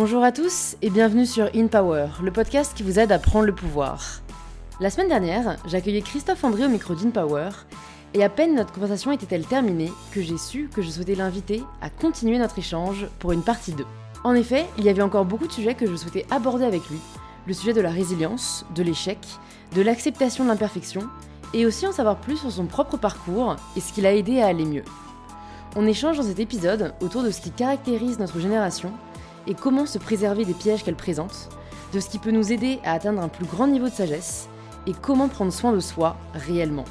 [0.00, 3.46] Bonjour à tous et bienvenue sur In Power, le podcast qui vous aide à prendre
[3.46, 4.20] le pouvoir.
[4.78, 7.48] La semaine dernière, j'accueillais Christophe André au micro d'In Power
[8.14, 11.90] et à peine notre conversation était-elle terminée que j'ai su que je souhaitais l'inviter à
[11.90, 13.84] continuer notre échange pour une partie 2.
[14.22, 17.00] En effet, il y avait encore beaucoup de sujets que je souhaitais aborder avec lui.
[17.48, 19.18] Le sujet de la résilience, de l'échec,
[19.74, 21.08] de l'acceptation de l'imperfection,
[21.54, 24.46] et aussi en savoir plus sur son propre parcours et ce qui l'a aidé à
[24.46, 24.84] aller mieux.
[25.74, 28.92] On échange dans cet épisode autour de ce qui caractérise notre génération
[29.48, 31.48] et comment se préserver des pièges qu'elle présente,
[31.92, 34.48] de ce qui peut nous aider à atteindre un plus grand niveau de sagesse
[34.86, 36.84] et comment prendre soin de soi réellement.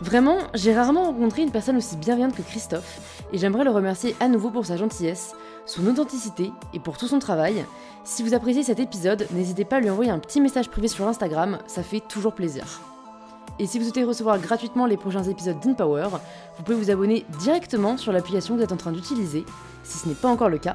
[0.00, 3.00] Vraiment, j'ai rarement rencontré une personne aussi bienveillante que Christophe,
[3.32, 5.34] et j'aimerais le remercier à nouveau pour sa gentillesse,
[5.64, 7.64] son authenticité et pour tout son travail.
[8.02, 11.06] Si vous appréciez cet épisode, n'hésitez pas à lui envoyer un petit message privé sur
[11.06, 12.80] Instagram, ça fait toujours plaisir.
[13.58, 16.08] Et si vous souhaitez recevoir gratuitement les prochains épisodes d'InPower,
[16.56, 19.44] vous pouvez vous abonner directement sur l'application que vous êtes en train d'utiliser,
[19.84, 20.74] si ce n'est pas encore le cas.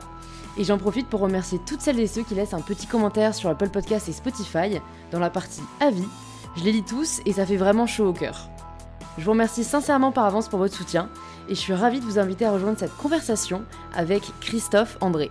[0.58, 3.50] Et j'en profite pour remercier toutes celles et ceux qui laissent un petit commentaire sur
[3.50, 4.80] Apple Podcast et Spotify
[5.12, 6.08] dans la partie Avis.
[6.56, 8.50] Je les lis tous et ça fait vraiment chaud au cœur.
[9.18, 11.10] Je vous remercie sincèrement par avance pour votre soutien
[11.48, 13.64] et je suis ravie de vous inviter à rejoindre cette conversation
[13.96, 15.30] avec Christophe André.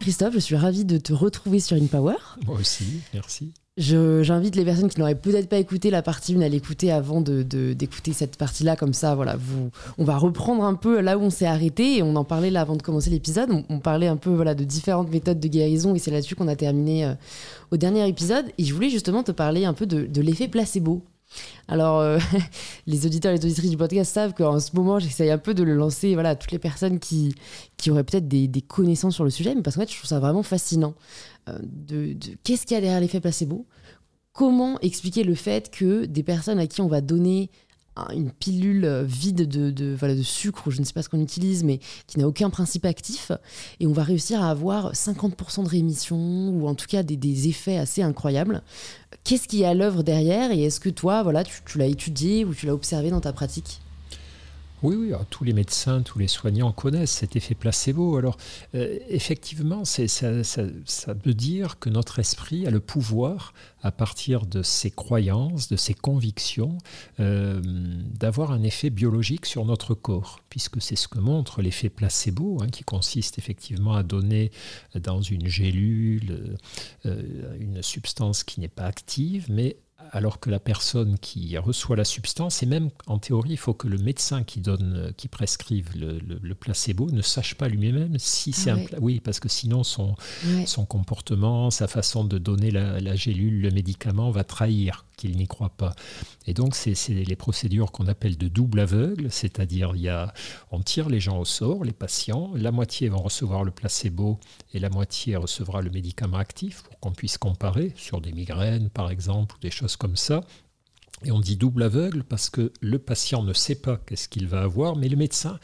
[0.00, 2.16] Christophe, je suis ravie de te retrouver sur InPower.
[2.46, 3.52] Moi aussi, merci.
[3.78, 7.44] J'invite les personnes qui n'auraient peut-être pas écouté la partie 1 à l'écouter avant d'écouter
[7.44, 8.74] de, d'écouter cette partie-là.
[8.74, 11.98] Comme ça, voilà, vous, on va reprendre un peu là où on s'est arrêté.
[11.98, 13.50] Et on en parlait là avant de commencer l'épisode.
[13.68, 15.94] On, parlait un peu voilà, de différentes méthodes de guérison.
[15.94, 17.14] Et c'est là-dessus qu'on a terminé euh,
[17.70, 18.46] au dernier épisode.
[18.58, 21.02] Et je voulais justement te parler un peu de, de l'effet placebo.
[21.68, 22.18] Alors, euh,
[22.86, 25.62] les auditeurs et les auditrices du podcast savent qu'en ce moment, j'essaye un peu de
[25.62, 27.34] le lancer voilà, à toutes les personnes qui,
[27.76, 30.20] qui auraient peut-être des, connaissances sur le sujet, mais parce qu'en fait, je trouve ça
[30.20, 30.94] vraiment fascinant.
[31.48, 33.66] Euh, de, qu'est-ce qu'il y a derrière l'effet placebo?
[34.32, 37.50] Comment expliquer le fait que des personnes à qui on va donner
[38.14, 41.64] une pilule vide de, de, voilà, de sucre, je ne sais pas ce qu'on utilise,
[41.64, 43.32] mais qui n'a aucun principe actif,
[43.80, 46.16] et on va réussir à avoir 50% de rémission,
[46.50, 48.62] ou en tout cas des, des effets assez incroyables.
[49.24, 52.54] Qu'est-ce qui est à l'œuvre derrière, et est-ce que toi, voilà, tu l'as étudié ou
[52.54, 53.80] tu l'as observé dans ta pratique?
[54.82, 58.16] Oui, oui, tous les médecins, tous les soignants connaissent cet effet placebo.
[58.16, 58.36] Alors,
[58.74, 60.62] euh, effectivement, ça, ça,
[61.24, 65.94] veut dire que notre esprit a le pouvoir, à partir de ses croyances, de ses
[65.94, 66.78] convictions,
[67.18, 72.58] euh, d'avoir un effet biologique sur notre corps, puisque c'est ce que montre l'effet placebo,
[72.62, 74.52] hein, qui consiste effectivement à donner
[74.94, 76.56] dans une gélule
[77.06, 79.76] euh, une substance qui n'est pas active, mais
[80.12, 83.88] alors que la personne qui reçoit la substance, et même en théorie, il faut que
[83.88, 88.80] le médecin qui donne, qui prescrive le, placebo ne sache pas lui-même si c'est un...
[89.00, 90.14] Oui, parce que sinon son,
[90.66, 95.46] son comportement, sa façon de donner la, la, gélule, le médicament va trahir qu'il n'y
[95.46, 95.94] croit pas.
[96.46, 100.32] Et donc, c'est les procédures qu'on appelle de double aveugle, c'est-à-dire il y a,
[100.70, 104.38] on tire les gens au sort, les patients, la moitié vont recevoir le placebo
[104.72, 109.10] et la moitié recevra le médicament actif pour qu'on puisse comparer sur des migraines, par
[109.10, 110.40] exemple, ou des choses comme ça.
[111.24, 114.62] Et on dit double aveugle parce que le patient ne sait pas qu'est-ce qu'il va
[114.62, 115.58] avoir, mais le médecin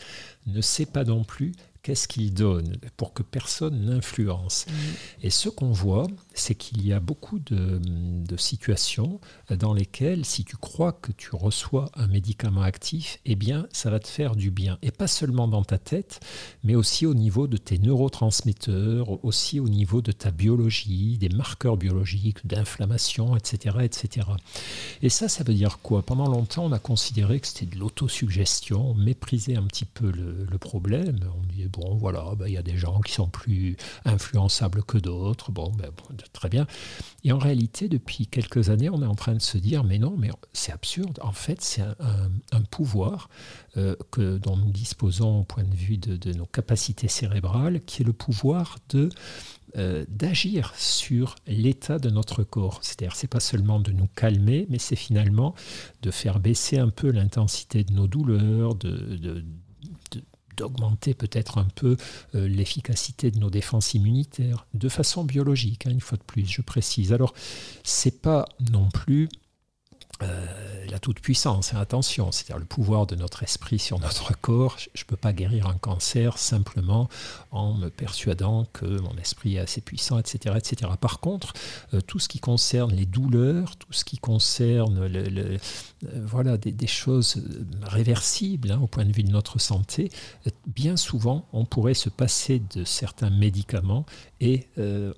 [0.47, 1.53] ne sait pas non plus
[1.83, 4.67] qu'est-ce qu'il donne pour que personne n'influence.
[5.23, 7.81] Et ce qu'on voit, c'est qu'il y a beaucoup de,
[8.37, 13.91] situations dans lesquelles, si tu crois que tu reçois un médicament actif, eh bien, ça
[13.91, 14.77] va te faire du bien.
[14.83, 16.21] Et pas seulement dans ta tête,
[16.65, 21.77] mais aussi au niveau de tes neurotransmetteurs, aussi au niveau de ta biologie, des marqueurs
[21.77, 24.29] biologiques, d'inflammation, etc., etc.
[25.03, 26.03] Et ça, ça veut dire quoi?
[26.03, 30.59] Pendant longtemps, on a considéré que c'était de l'autosuggestion, on méprisait un petit peu le,
[30.59, 31.19] problème.
[31.37, 34.99] On disait, bon, voilà, ben, il y a des gens qui sont plus influençables que
[34.99, 35.53] d'autres.
[35.53, 35.91] Bon, ben,
[36.33, 36.67] très bien.
[37.23, 40.15] Et en réalité, depuis quelques années, on est en train de se dire, mais non,
[40.19, 41.19] mais c'est absurde.
[41.23, 43.29] En fait, c'est un, pouvoir
[43.77, 48.05] euh, que, dont nous disposons au point de vue de, nos capacités cérébrales, qui est
[48.05, 49.09] le pouvoir de
[49.77, 52.79] euh, d'agir sur l'état de notre corps.
[52.83, 55.55] C'est-à-dire, c'est pas seulement de nous calmer, mais c'est finalement
[56.03, 59.45] de faire baisser un peu l'intensité de nos douleurs, de
[60.57, 61.97] d'augmenter peut-être un peu
[62.35, 66.63] euh, l'efficacité de nos défenses immunitaires, de façon biologique, hein, une fois de plus, je
[66.63, 67.13] précise.
[67.13, 67.35] Alors,
[67.83, 69.29] c'est pas non plus
[70.23, 70.47] euh,
[70.91, 74.77] la toute-puissance, hein, attention, c'est-à-dire le pouvoir de notre esprit sur notre corps.
[74.79, 77.09] Je ne peux pas guérir un cancer simplement
[77.51, 80.55] en me persuadant que mon esprit est assez puissant, etc.
[80.57, 80.93] etc.
[81.01, 81.53] Par contre,
[81.95, 85.59] euh, tout ce qui concerne les douleurs, tout ce qui concerne le, euh,
[86.25, 87.43] voilà, des, choses
[87.83, 90.11] réversibles hein, au point de vue de notre santé,
[90.67, 94.05] bien souvent, on pourrait se passer de certains médicaments
[94.41, 94.69] et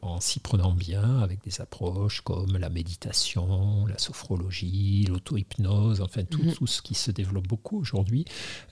[0.02, 6.24] en s'y prenant bien avec des approches comme la méditation, la sophrologie, l'auto-hypnose, l'hypnose, enfin
[6.24, 6.52] tout, Mhm.
[6.54, 8.24] tout ce qui se développe beaucoup aujourd'hui,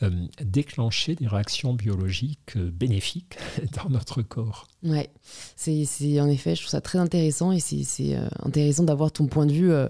[0.02, 0.10] euh,
[0.42, 3.36] déclencher des réactions biologiques euh, bénéfiques
[3.84, 4.66] dans notre corps.
[4.82, 5.10] Ouais,
[5.56, 5.86] c'est
[6.20, 7.84] en effet, je trouve ça très intéressant et c'est
[8.16, 9.88] euh, intéressant d'avoir ton point de vue euh,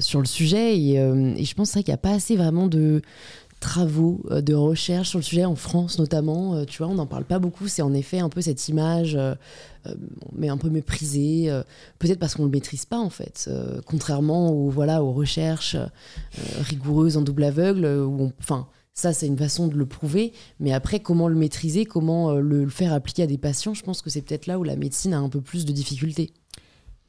[0.00, 0.78] sur le sujet.
[0.78, 3.02] Et, et je pense qu'il n'y a pas assez vraiment de
[3.62, 6.54] travaux, euh, de recherche sur le sujet en France notamment.
[6.54, 7.68] Euh, tu vois, on n'en parle pas beaucoup.
[7.68, 9.34] C'est en effet un peu cette image, euh,
[10.34, 11.50] mais un peu méprisée.
[11.98, 13.48] Peut-être parce qu'on ne le maîtrise pas en fait.
[13.86, 15.76] Contrairement aux, voilà, aux recherches
[16.60, 18.66] rigoureuses en double aveugle, où enfin.
[18.94, 20.34] Ça, c'est une façon de le prouver.
[20.60, 24.02] Mais après, comment le maîtriser, comment le, le faire appliquer à des patients, je pense
[24.02, 26.30] que c'est peut-être là où la médecine a un peu plus de difficultés.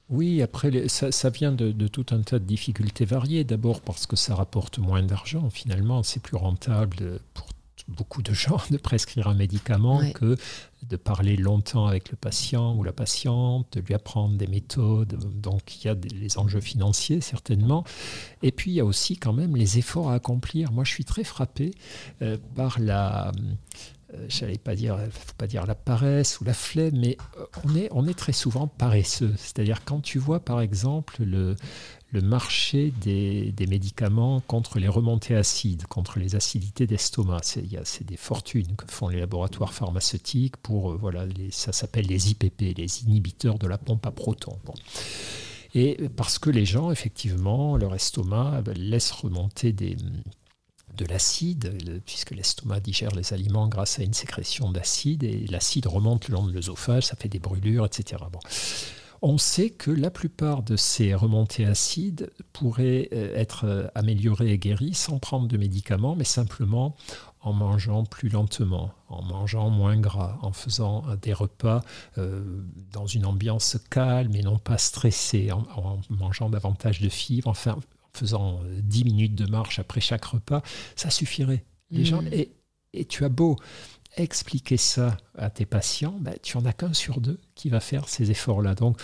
[0.09, 3.44] Oui, après, les- ça, ça vient de, de tout un tas de difficultés variées.
[3.44, 5.50] D'abord parce que ça rapporte moins d'argent.
[5.50, 7.47] Finalement, c'est plus rentable pour
[7.89, 10.13] beaucoup de gens de prescrire un médicament Ouais.
[10.13, 10.38] que
[10.88, 15.17] de parler longtemps avec le patient ou la patiente, de lui apprendre des méthodes.
[15.41, 17.83] Donc, il y a des- les enjeux financiers, certainement.
[18.41, 20.71] Et puis, il y a aussi quand même les efforts à accomplir.
[20.71, 21.71] Moi, je suis très frappé
[22.21, 23.29] euh, par la...
[23.29, 23.31] euh,
[24.27, 28.13] j'allais pas dire, faut pas dire la paresse ou la flemme, mais euh, on est,
[28.13, 29.33] très souvent paresseux.
[29.38, 31.56] C'est-à-dire quand tu vois par exemple le,
[32.21, 38.86] marché des, médicaments contre les remontées acides, contre les acidités d'estomac, c'est, des fortunes que
[38.92, 43.77] font les laboratoires pharmaceutiques pour, euh, voilà, ça s'appelle les IPP, les inhibiteurs de la
[43.77, 44.60] pompe à protons.
[45.75, 49.98] Et parce que les gens, effectivement, leur estomac laisse remonter des,
[50.95, 56.27] de l'acide, puisque l'estomac digère les aliments grâce à une sécrétion d'acide, et l'acide remonte
[56.27, 58.21] le long de l'œsophage, ça fait des brûlures, etc.
[58.31, 58.39] Bon.
[59.25, 64.57] On sait que la plupart de ces remontées acides pourraient euh, être euh, améliorées et
[64.57, 66.97] guéries sans prendre de médicaments, mais simplement
[67.39, 71.83] en mangeant plus lentement, en mangeant moins gras, en faisant des repas
[72.17, 72.43] euh,
[72.91, 77.77] dans une ambiance calme et non pas stressée, en, en mangeant davantage de fibres, enfin
[77.77, 77.81] en
[78.15, 80.62] faisant euh, 10 minutes de marche après chaque repas,
[80.95, 81.63] ça suffirait.
[81.92, 82.06] Les Mhm.
[82.06, 82.51] gens, et,
[82.94, 83.57] et tu as beau
[84.18, 88.07] expliquer ça à tes patients, ben, tu en as qu'un sur deux qui va faire
[88.07, 88.75] ces efforts-là.
[88.75, 89.00] Donc,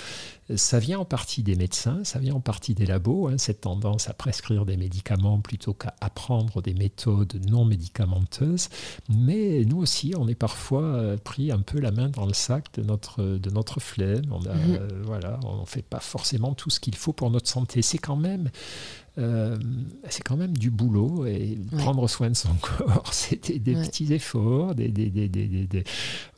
[0.56, 4.10] ça vient en partie des médecins, ça vient en partie des labos, hein, cette tendance
[4.10, 8.70] à prescrire des médicaments plutôt qu'à apprendre des méthodes non médicamenteuses.
[9.10, 12.66] Mais nous aussi, on est parfois euh, pris un peu la main dans le sac
[12.76, 14.26] de notre, de notre flemme.
[14.32, 14.78] On a, Mhm.
[14.80, 17.82] euh, voilà, on ne fait pas forcément tout ce qu'il faut pour notre santé.
[17.82, 18.50] C'est quand même
[19.20, 19.58] euh,
[20.10, 21.78] c'est quand même du boulot et Ouais.
[21.78, 23.86] prendre soin de son corps, c'est des, Ouais.
[23.86, 25.84] petits efforts, des, des, des, des- des- des-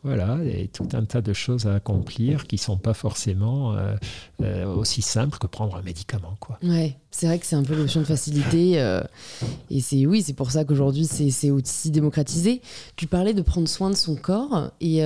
[0.03, 3.95] voilà, et tout un tas de choses à accomplir qui sont pas forcément euh,
[4.41, 6.57] euh, aussi simples que prendre un médicament, quoi.
[6.63, 8.73] Ouais, c'est vrai que c'est un peu l'option de facilité.
[9.69, 12.61] et c'est oui, c'est pour ça qu'aujourd'hui c'est aussi démocratisé.
[12.95, 15.01] Tu parlais de prendre soin de son corps et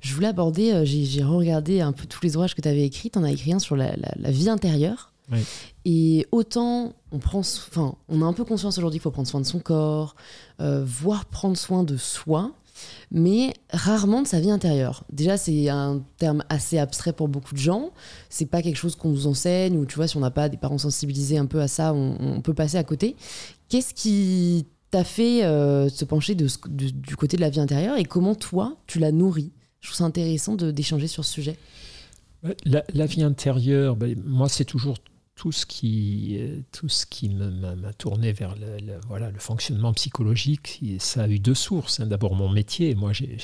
[0.00, 0.82] je voulais aborder.
[0.84, 3.10] J'ai regardé un peu tous les ouvrages que tu avais écrits.
[3.10, 5.12] Tu en as écrit un sur la, la- la vie intérieure.
[5.30, 5.42] Ouais.
[5.90, 9.40] Et autant on prend, enfin, on a un peu conscience aujourd'hui qu'il faut prendre soin
[9.40, 10.16] de son corps,
[10.60, 12.52] euh, voire prendre soin de soi,
[13.10, 15.04] mais rarement de sa vie intérieure.
[15.10, 17.92] Déjà, c'est un terme assez abstrait pour beaucoup de gens.
[18.28, 20.58] C'est pas quelque chose qu'on nous enseigne ou tu vois, si on n'a pas des
[20.58, 23.16] parents sensibilisés un peu à ça, on, peut passer à côté.
[23.70, 28.34] Qu'est-ce qui t'a fait euh, se pencher du côté de la vie intérieure et comment
[28.34, 31.56] toi tu la nourris Je trouve ça intéressant d'échanger sur ce sujet.
[32.66, 34.98] La, la vie intérieure, ben, moi, c'est toujours
[35.38, 39.38] tout ce qui, euh, tout ce qui me- m'a tourné vers le, le- voilà, le
[39.38, 40.80] fonctionnement psychologique.
[40.98, 42.00] Ça a eu deux sources.
[42.00, 42.06] hein.
[42.06, 42.96] D'abord, mon métier.
[42.96, 43.36] Moi, j'ai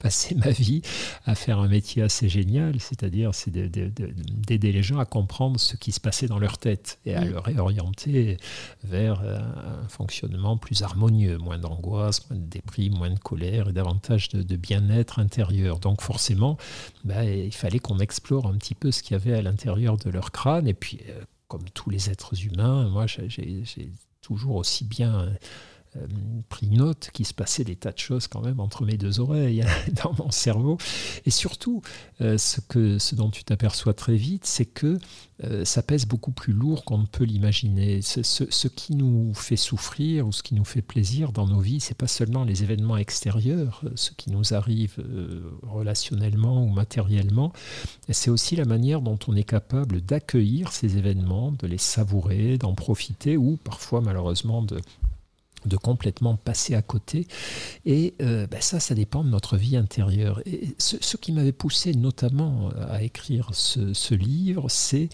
[0.00, 0.82] passé ma vie
[1.26, 4.12] à faire un métier assez génial, c'est-à-dire c'est de- de- de-
[4.48, 7.28] d'aider les gens à comprendre ce qui se passait dans leur tête et à Mm.
[7.30, 8.36] le réorienter
[8.82, 13.72] vers euh, un fonctionnement plus harmonieux, moins d'angoisse, moins de déprime, moins de colère et
[13.72, 15.78] davantage de, de bien-être intérieur.
[15.78, 16.56] Donc forcément,
[17.04, 20.10] bah, il fallait qu'on explore un petit peu ce qu'il y avait à l'intérieur de
[20.10, 20.66] leur crâne.
[20.66, 23.64] Et puis, euh, comme tous les êtres humains, moi, j'ai-
[24.20, 25.32] toujours aussi bien
[25.96, 26.06] euh,
[26.48, 29.62] pris note qu'il se passait des tas de choses quand même entre mes deux oreilles,
[29.62, 29.68] hein,
[30.04, 30.78] dans mon cerveau.
[31.26, 31.82] Et surtout,
[32.20, 34.98] euh, ce, que, ce dont tu t'aperçois très vite, c'est que
[35.44, 38.02] euh, ça pèse beaucoup plus lourd qu'on ne peut l'imaginer.
[38.02, 41.80] Ce, ce- qui nous fait souffrir ou ce qui nous fait plaisir dans nos vies,
[41.80, 44.96] c'est pas seulement les événements extérieurs, ce qui nous arrive
[45.62, 47.52] relationnellement ou matériellement,
[48.10, 52.74] c'est aussi la manière dont on est capable d'accueillir ces événements, de les savourer, d'en
[52.74, 54.80] profiter ou parfois malheureusement de
[55.66, 57.26] de complètement passer à côté.
[57.84, 60.40] Et euh, ben ça, ça dépend de notre vie intérieure.
[60.46, 65.08] Et ce, ce qui m'avait poussé notamment à écrire ce, livre, c'est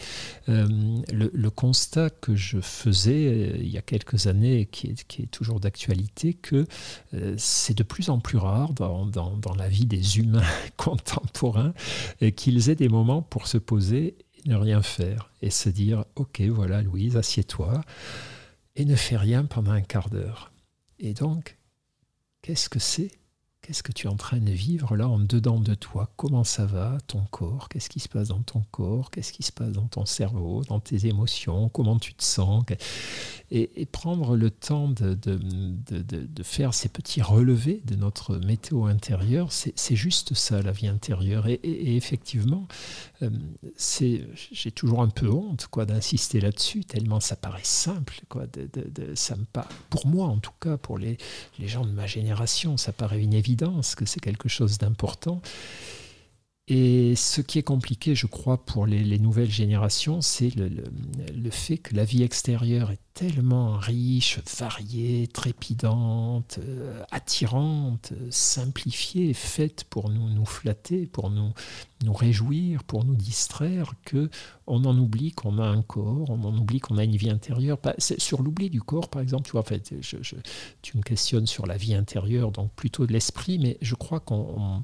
[0.48, 0.66] euh,
[1.12, 5.30] le, constat que je faisais euh, il y a quelques années, qui est, qui est
[5.30, 6.66] toujours d'actualité, que
[7.36, 10.42] c'est de plus en plus rare dans, dans, dans la vie des humains
[10.76, 11.74] contemporains
[12.36, 16.40] qu'ils aient des moments pour se poser et ne rien faire et se dire, ok,
[16.42, 17.82] voilà Louise, assieds-toi
[18.76, 20.52] et ne fais rien pendant un quart d'heure.
[20.98, 21.58] Et donc,
[22.42, 23.10] qu'est-ce que c'est
[23.66, 26.10] Qu'est-ce que tu es en train de vivre là en dedans de toi?
[26.16, 27.70] Comment ça va Ton corps?
[27.70, 29.10] Qu'est-ce qui se passe dans ton corps?
[29.10, 31.70] Qu'est-ce qui se passe dans ton cerveau Dans tes émotions?
[31.70, 32.62] Comment tu te sens?
[33.50, 35.38] Et, prendre le temps de, de,
[36.02, 41.46] de, faire ces petits relevés de notre météo intérieure, c'est juste ça, la vie intérieure.
[41.46, 42.66] Et, effectivement,
[43.22, 43.30] euh,
[44.52, 48.20] j'ai toujours un peu honte d'insister là-dessus, tellement ça paraît simple.
[48.28, 48.44] Quoi,
[49.14, 49.44] ça me
[49.88, 51.16] pour moi, en tout cas, pour les,
[51.58, 53.34] les gens de ma génération, ça paraît une
[53.94, 55.40] que c'est quelque chose d'important.
[56.66, 61.94] Et ce qui est compliqué, je crois, pour les, nouvelles générations, c'est le, fait que
[61.94, 70.46] la vie extérieure est tellement riche, variée, trépidante, euh, attirante, simplifiée, faite pour nous, nous
[70.46, 71.52] flatter, pour nous,
[72.02, 74.30] nous réjouir, pour nous distraire, que
[74.66, 77.76] on en oublie qu'on a un corps, on en oublie qu'on a une vie intérieure.
[77.98, 80.16] Sur l'oubli du corps, par exemple, tu vois, en fait, je,
[80.80, 84.82] tu me questionnes sur la vie intérieure, donc plutôt de l'esprit, mais je crois qu'on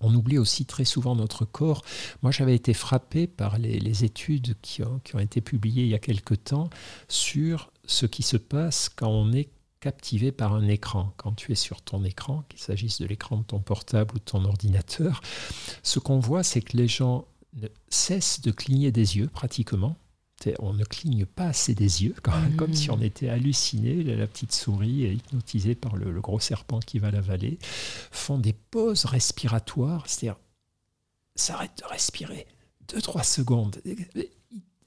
[0.00, 1.82] on oublie aussi très souvent notre corps.
[2.22, 6.34] Moi, j'avais été frappé par les, études qui ont, été publiées il y a quelque
[6.34, 6.68] temps
[7.08, 9.48] sur ce qui se passe quand on est
[9.80, 11.12] captivé par un écran.
[11.16, 14.24] Quand tu es sur ton écran, qu'il s'agisse de l'écran de ton portable ou de
[14.24, 15.20] ton ordinateur,
[15.82, 19.96] ce qu'on voit, c'est que les gens ne cessent de cligner des yeux pratiquement
[20.58, 22.14] on ne cligne pas assez des yeux,
[22.56, 23.02] comme, si on mmh.
[23.02, 27.58] était halluciné, la, petite souris hypnotisée par le, gros serpent qui va l'avaler,
[28.10, 30.38] font des pauses respiratoires, c'est-à-dire
[31.34, 32.46] s'arrêtent de respirer
[32.88, 33.80] deux, trois secondes.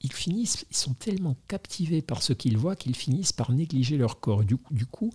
[0.01, 4.21] Ils finissent, ils sont tellement captivés par ce qu'ils voient qu'ils finissent par négliger leur
[4.21, 4.45] corps.
[4.45, 5.11] Du, coup,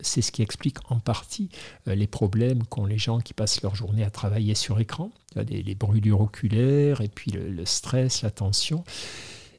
[0.00, 1.50] c'est ce qui explique en partie
[1.86, 5.62] euh, les problèmes qu'ont les gens qui passent leur journée à travailler sur écran, les,
[5.62, 8.84] les brûlures oculaires et puis le, le stress, la tension.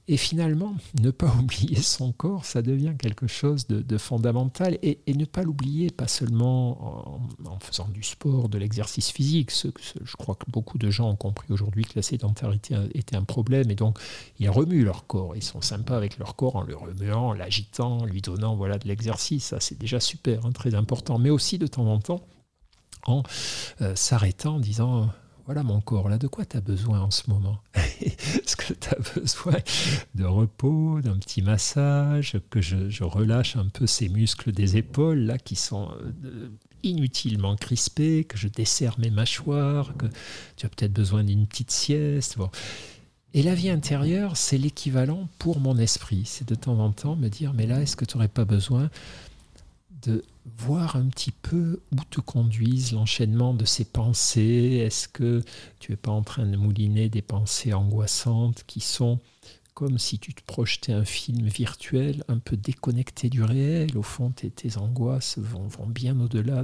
[0.08, 4.78] Et finalement, ne pas oublier son corps, ça devient quelque chose de, fondamental.
[4.82, 9.52] Et, ne pas l'oublier, pas seulement en, faisant du sport, de l'exercice physique.
[9.52, 9.70] Ce,
[10.04, 13.72] je crois que beaucoup de gens ont compris aujourd'hui que la sédentarité était un problème.
[13.72, 13.98] Et donc,
[14.40, 15.36] ils remuent leur corps.
[15.36, 19.46] Ils sont sympas avec leur corps en le remuant, l'agitant, lui donnant voilà, de l'exercice.
[19.46, 21.18] Ça, c'est déjà super, hein, très important.
[21.18, 22.22] Mais aussi, de temps en temps,
[23.08, 23.24] en
[23.82, 25.10] euh, s'arrêtant, en disant
[25.46, 27.60] voilà mon corps, là, de quoi tu as besoin en ce moment?
[27.76, 29.58] Est-ce que tu as besoin
[30.16, 35.38] de repos, d'un petit massage, que je, relâche un peu ces muscles des épaules, là,
[35.38, 35.92] qui sont
[36.26, 36.50] euh,
[36.82, 40.08] inutilement crispés, que je desserre mes mâchoires, que
[40.56, 42.38] tu as peut-être besoin d'une petite sieste
[43.36, 46.24] Et la vie intérieure, c'est l'équivalent pour mon esprit.
[46.26, 48.90] C'est de temps en temps me dire, mais là, est-ce que tu n'aurais pas besoin
[50.06, 50.24] de
[50.58, 54.84] voir un petit peu où te conduisent l'enchaînement de ces pensées.
[54.86, 55.44] Est-ce que
[55.80, 59.20] tu n'es pas en train de mouliner des pensées angoissantes qui sont
[59.74, 63.98] comme si tu te projetais un film virtuel un peu déconnecté du réel?
[63.98, 66.64] Au fond, tes, angoisses vont, bien au-delà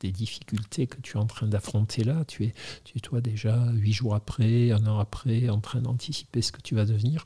[0.00, 2.24] des difficultés que tu es en train d'affronter là.
[2.26, 2.54] Tu es,
[2.84, 6.60] tu es toi déjà huit jours après, un an après, en train d'anticiper ce que
[6.60, 7.24] tu vas devenir.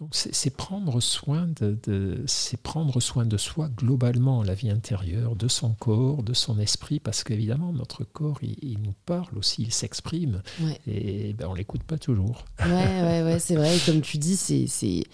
[0.00, 5.46] Donc c'est prendre soin de, c'est prendre soin de soi globalement, la vie intérieure, de
[5.46, 10.42] son corps, de son esprit, parce qu'évidemment notre corps il, nous parle aussi, il s'exprime,
[10.86, 12.46] et ben, on l'écoute pas toujours.
[12.64, 13.76] Ouais, ouais, ouais c'est vrai.
[13.84, 15.04] Comme tu dis, c'est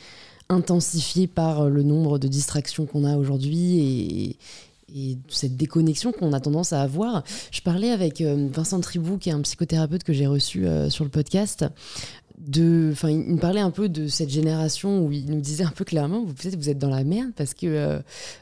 [0.48, 4.38] intensifié par le nombre de distractions qu'on a aujourd'hui et,
[4.94, 7.24] et cette déconnexion qu'on a tendance à avoir.
[7.50, 11.04] Je parlais avec euh, Vincent Tribou, qui est un psychothérapeute que j'ai reçu euh, sur
[11.04, 11.64] le podcast,
[12.38, 15.70] de, enfin, il nous parlait un peu de cette génération où il nous disait un
[15.70, 17.98] peu clairement, vous peut-être vous êtes dans la merde parce que euh,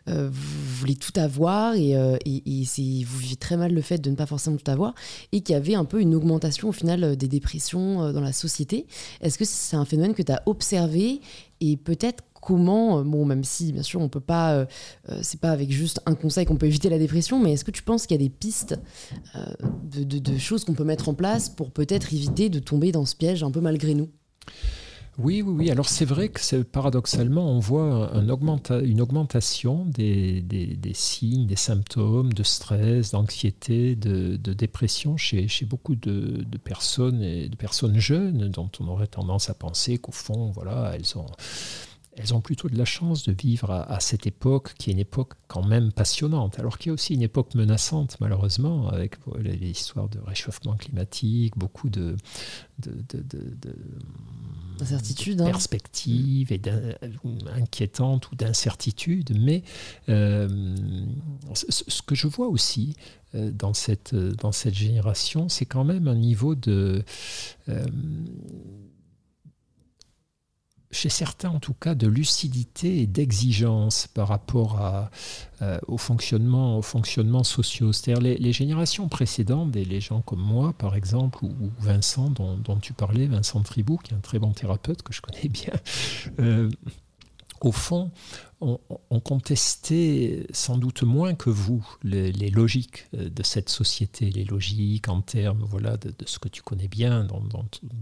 [0.08, 4.16] euh, vous voulez tout avoir et, euh, vous vivez très mal le fait de ne
[4.16, 4.94] pas forcément tout avoir
[5.32, 8.86] et qu'il y avait un peu une augmentation au final des dépressions dans la société.
[9.20, 11.20] Est-ce que c'est un phénomène que tu as observé
[11.60, 14.66] et peut-être comment, euh, bon, même si bien sûr on peut pas, euh,
[15.08, 17.70] euh, c'est pas avec juste un conseil qu'on peut éviter la dépression, mais est-ce que
[17.70, 18.78] tu penses qu'il y a des pistes
[19.94, 23.42] de, choses qu'on peut mettre en place pour peut-être éviter de tomber dans ce piège
[23.42, 24.10] un peu malgré nous?
[25.16, 25.70] Oui, oui, oui.
[25.70, 28.24] Alors c'est vrai que paradoxalement, on voit un
[28.80, 30.42] une augmentation des,
[30.92, 37.98] signes, des symptômes de stress, d'anxiété, de, dépression chez, beaucoup de, personnes et de personnes
[37.98, 41.26] jeunes dont on aurait tendance à penser qu'au fond, voilà, elles ont
[42.16, 45.32] elles ont plutôt de la chance de vivre à, cette époque qui est une époque
[45.48, 50.08] quand même passionnante, alors qu'il y a aussi une époque menaçante malheureusement avec les histoires
[50.08, 52.16] de réchauffement climatique, beaucoup de,
[54.78, 55.46] d'incertitudes, hein.
[55.46, 56.60] perspectives et
[57.54, 59.36] inquiétantes ou d'incertitudes.
[59.38, 59.62] Mais
[60.08, 60.76] euh,
[61.54, 62.96] ce que je vois aussi
[63.34, 67.04] euh, dans cette, dans cette génération, c'est quand même un niveau de...
[67.68, 67.84] Euh,
[70.94, 75.10] chez certains en tout cas, de lucidité et d'exigence par rapport à,
[75.60, 77.92] euh, au, fonctionnement, au fonctionnement sociaux.
[77.92, 82.92] C'est-à-dire les, générations précédentes, et les gens comme moi, par exemple, ou, Vincent, dont, tu
[82.92, 85.74] parlais, Vincent Tribou, qui est un très bon thérapeute que je connais bien,
[86.38, 86.70] euh,
[87.60, 88.10] au fond,
[88.60, 95.08] on, contestait sans doute moins que vous les, logiques euh, de cette société, les logiques
[95.08, 97.42] en termes voilà, de, ce que tu connais bien, dont,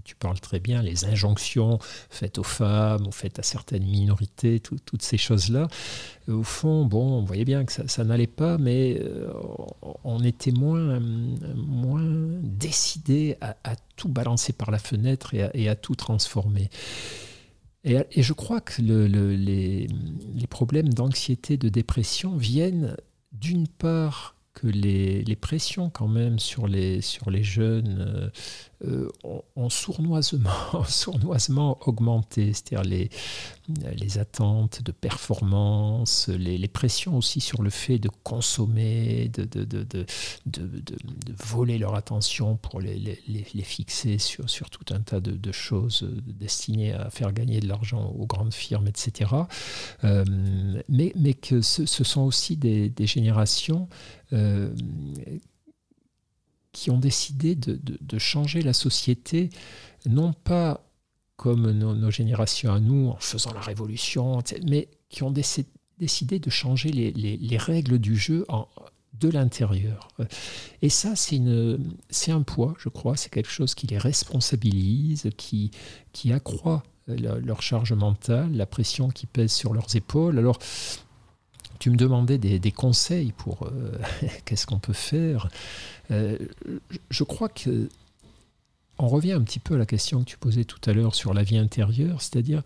[0.05, 1.79] tu parles très bien, les injonctions
[2.11, 5.69] faites aux femmes ou faites à certaines minorités, toutes ces choses-là.
[6.29, 9.33] Au fond, bon, on voyait bien que ça, n'allait pas, mais euh,
[10.05, 12.05] on était moins, moins
[12.43, 13.55] décidé à,
[13.97, 16.71] tout balancer par la fenêtre et à tout transformer.
[17.85, 19.89] Et, je crois que les,
[20.49, 22.97] problèmes d'anxiété, de dépression viennent
[23.33, 28.31] d'une part que les, pressions quand même sur les, sur les jeunes
[28.85, 29.09] euh,
[29.57, 37.99] ont, sournoisement, sournoisement augmenté, c'est-à-dire les, attentes de performance, les, pressions aussi sur le fait
[37.99, 40.07] de consommer, de,
[41.45, 46.93] voler leur attention pour les, les, fixer sur, sur tout un tas de, choses destinées
[46.93, 49.31] à faire gagner de l'argent aux grandes firmes, etc.
[50.05, 50.25] Euh,
[50.89, 53.89] mais, mais que ce, sont aussi des, des générations
[54.33, 54.71] euh,
[56.73, 59.51] qui ont décidé de, changer la société,
[60.07, 60.89] non pas
[61.37, 66.91] comme nos, générations à nous, en faisant la révolution, mais qui ont décidé de changer
[66.91, 68.69] les, règles du jeu en,
[69.21, 70.09] de l'intérieur.
[70.81, 75.71] Et ça, c'est un poids, je crois, c'est quelque chose qui les responsabilise, qui,
[76.13, 80.39] qui accroît leur charge mentale, la pression qui pèse sur leurs épaules.
[80.39, 80.59] Alors,
[81.83, 83.99] tu me demandais des, conseils pour euh,
[84.45, 85.49] qu'est-ce qu'on peut faire.
[86.13, 86.39] Euh,
[87.11, 87.89] je crois que
[89.01, 91.35] on revient un petit peu à la question que tu posais tout à l'heure sur
[91.35, 92.63] la vie intérieure, c'est-à-dire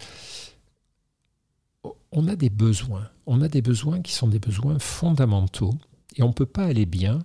[2.12, 5.73] on a des besoins, on a des besoins qui sont des besoins fondamentaux
[6.16, 7.20] et on ne peut pas aller bien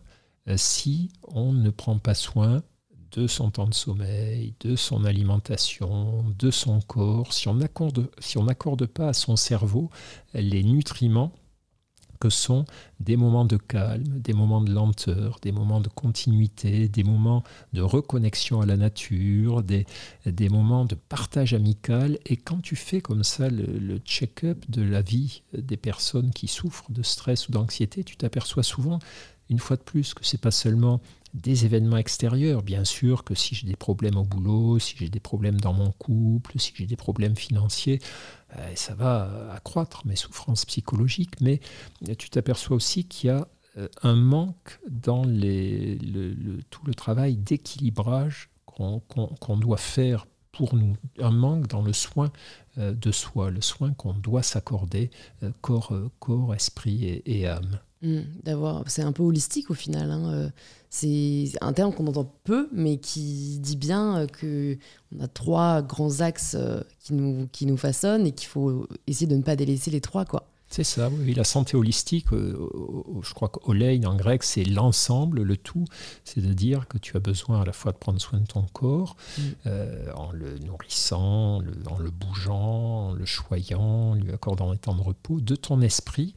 [0.48, 2.64] euh, si on ne prend pas soin
[3.12, 8.38] de son temps de sommeil, de son alimentation, de son corps, si on n'accorde si
[8.94, 9.90] pas à son cerveau
[10.34, 11.34] les nutriments
[12.22, 12.66] que sont
[13.00, 17.82] des moments de calme, des moments de lenteur, des moments de continuité, des moments de
[17.82, 19.86] reconnexion à la nature, des,
[20.50, 22.20] moments de partage amical.
[22.28, 26.92] Et quand tu fais comme ça le, check-up de la vie des personnes qui souffrent
[26.92, 29.00] de stress ou d'anxiété, tu t'aperçois souvent,
[29.50, 31.02] une fois de plus, que c'est pas seulement
[31.34, 32.62] des événements extérieurs.
[32.62, 35.92] Bien sûr que si j'ai des problèmes au boulot, si j'ai des problèmes dans mon
[35.92, 38.00] couple, si j'ai des problèmes financiers,
[38.58, 41.60] euh, ça va accroître mes souffrances psychologiques, mais
[42.18, 49.58] tu t'aperçois aussi qu'il y a euh, un manque dans tout le travail d'équilibrage qu'on
[49.58, 52.32] doit faire pour nous, un manque dans le soin
[52.78, 55.12] euh, de soi, le soin qu'on doit s'accorder,
[55.62, 57.80] corps, corps, esprit et âme.
[58.04, 60.10] Mmh, d'avoir, c'est un peu holistique au final.
[60.10, 60.50] Hein, euh,
[60.90, 64.78] c'est un terme qu'on entend peu, mais qui dit bien euh, que
[65.16, 69.28] on a trois grands axes euh, qui nous qui nous façonnent et qu'il faut essayer
[69.28, 70.48] de ne pas délaisser les trois, quoi.
[70.68, 71.34] C'est ça, oui.
[71.34, 75.84] La santé holistique, je crois qu'olein en grec, c'est l'ensemble, le tout.
[76.24, 78.66] C'est de dire que tu as besoin à la fois de prendre soin de ton
[78.72, 79.42] corps, mmh.
[80.16, 85.02] en le nourrissant, en le bougeant, en le choyant, en lui accordant un temps de
[85.02, 86.36] repos, de ton esprit,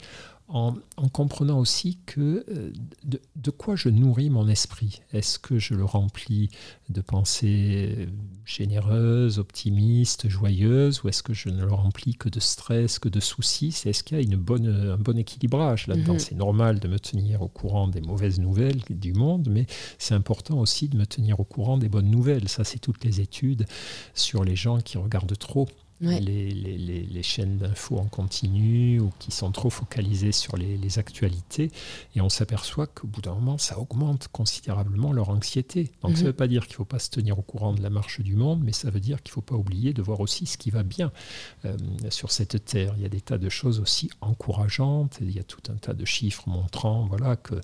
[0.48, 0.74] en,
[1.12, 2.72] comprenant aussi que euh,
[3.04, 5.00] de, quoi je nourris mon esprit.
[5.12, 6.50] Est-ce que je le remplis
[6.90, 8.09] de pensées
[8.44, 13.20] généreuses, optimistes, joyeuses, ou est-ce que je ne le remplis que de stress, que de
[13.20, 13.74] soucis?
[13.85, 16.14] Est-ce qu'il y a une bonne, un bon équilibrage là-dedans?
[16.14, 16.18] Mhm.
[16.18, 19.66] C'est normal de me tenir au courant des mauvaises nouvelles du monde, mais
[19.98, 22.48] c'est important aussi de me tenir au courant des bonnes nouvelles.
[22.48, 23.66] Ça, c'est toutes les études
[24.14, 25.68] sur les gens qui regardent trop
[26.00, 31.70] les, les, les, chaînes d'infos en continu ou qui sont trop focalisées sur les, actualités.
[32.14, 35.90] Et on s'aperçoit qu'au bout d'un moment, ça augmente considérablement leur anxiété.
[36.02, 36.26] Donc ça ne mhm.
[36.26, 38.37] veut pas dire qu'il ne faut pas se tenir au courant de la marche du
[38.37, 40.70] monde, mais ça veut dire qu'il ne faut pas oublier de voir aussi ce qui
[40.70, 41.11] va bien
[41.64, 41.76] euh,
[42.11, 42.94] sur cette terre.
[42.96, 45.18] Il y a des tas de choses aussi encourageantes.
[45.20, 47.61] Il y a tout un tas de chiffres montrant voilà, qu'il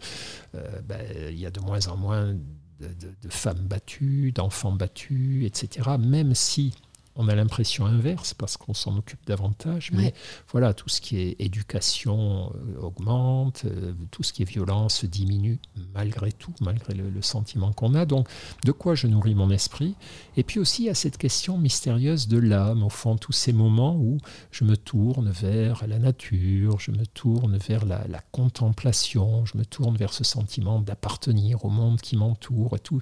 [0.55, 2.35] euh, ben, y a de moins en moins
[2.81, 2.89] de,
[3.23, 5.91] de femmes battues, d'enfants battus, etc.
[5.99, 6.75] Même si
[7.17, 9.91] on a l'impression inverse parce qu'on s'en occupe davantage.
[9.93, 10.15] Mais
[10.51, 15.59] voilà, tout ce qui est éducation euh, augmente, euh, tout ce qui est violence diminue
[15.95, 18.07] malgré tout, malgré le, sentiment qu'on a.
[18.07, 18.29] Donc,
[18.65, 19.95] de quoi je nourris mon esprit?
[20.37, 23.53] Et puis aussi, il y a cette question mystérieuse de l'âme, au fond, tous ces
[23.53, 24.19] moments où
[24.51, 28.01] je me tourne vers la nature, je me tourne vers la,
[28.33, 33.01] contemplation, je me tourne vers ce sentiment d'appartenir au monde qui m'entoure, et tout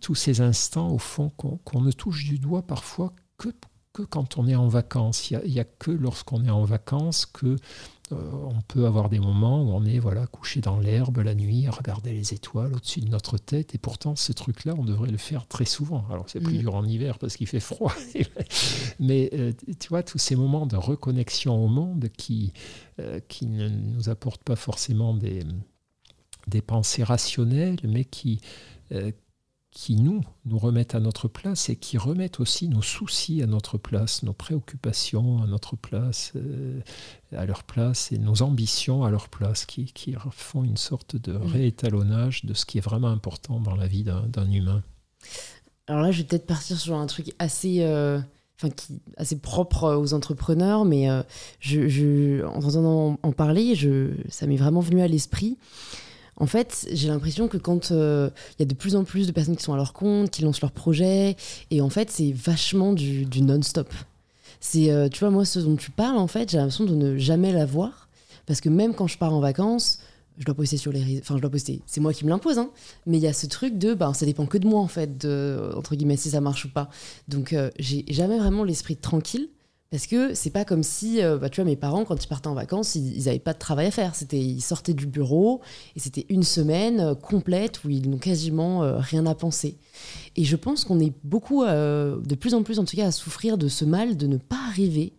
[0.00, 3.48] tous ces instants, au fond, qu'on ne touche du doigt parfois que,
[3.92, 5.30] que quand on est en vacances.
[5.30, 7.56] Il n'y a, que lorsqu'on est en vacances que
[8.12, 11.66] euh, on peut avoir des moments où on est voilà couché dans l'herbe la nuit
[11.66, 15.16] à regarder les étoiles au-dessus de notre tête et pourtant ce truc-là on devrait le
[15.16, 16.60] faire très souvent alors c'est plus mm.
[16.60, 17.92] dur en hiver parce qu'il fait froid
[19.00, 22.52] mais euh, tu vois tous ces moments de reconnexion au monde qui
[23.00, 25.42] euh, qui ne nous apportent pas forcément des
[26.46, 28.40] des pensées rationnelles mais qui
[29.76, 33.76] qui nous, nous remettent à notre place et qui remettent aussi nos soucis à notre
[33.76, 36.80] place, nos préoccupations à notre place, euh,
[37.30, 41.34] à leur place, et nos ambitions à leur place, qui, qui font une sorte de
[41.34, 41.42] mm.
[41.42, 44.82] réétalonnage de ce qui est vraiment important dans la vie d'un humain.
[45.88, 47.82] Alors là, je vais peut-être partir sur un truc assez...
[47.82, 48.18] Euh,
[48.58, 51.22] enfin, qui, assez propre aux entrepreneurs, mais euh,
[51.60, 55.58] je, je, en entendant en parler, je, ça m'est vraiment venu à l'esprit.
[56.36, 59.32] En fait, j'ai l'impression que quand euh, il y a de plus en plus de
[59.32, 61.36] personnes qui sont à leur compte, qui lancent leurs projets,
[61.70, 63.92] et en fait, c'est vachement du, non-stop.
[64.60, 67.16] C'est, euh, tu vois, moi, ce dont tu parles, en fait, j'ai l'impression de ne
[67.16, 68.08] jamais l'avoir,
[68.44, 69.98] parce que même quand je pars en vacances,
[70.38, 72.58] je dois poster sur les réseaux, enfin, je dois poster, c'est moi qui me l'impose,
[72.58, 72.70] hein,
[73.06, 75.16] mais il y a ce truc de, ben, ça dépend que de moi, en fait,
[75.16, 76.90] de, entre guillemets, si ça marche ou pas.
[77.28, 79.48] Donc, euh, j'ai jamais vraiment l'esprit tranquille.
[79.90, 82.48] Parce que c'est pas comme si, euh, bah, tu vois, mes parents, quand ils partaient
[82.48, 84.14] en vacances, ils n'avaient pas de travail à faire.
[84.16, 85.60] C'était, ils sortaient du bureau
[85.94, 89.78] et c'était une semaine euh, complète où ils n'ont quasiment euh, rien à penser.
[90.34, 93.56] Et je pense qu'on est beaucoup, de plus en plus en tout cas, à souffrir
[93.56, 95.14] de ce mal de ne pas arriver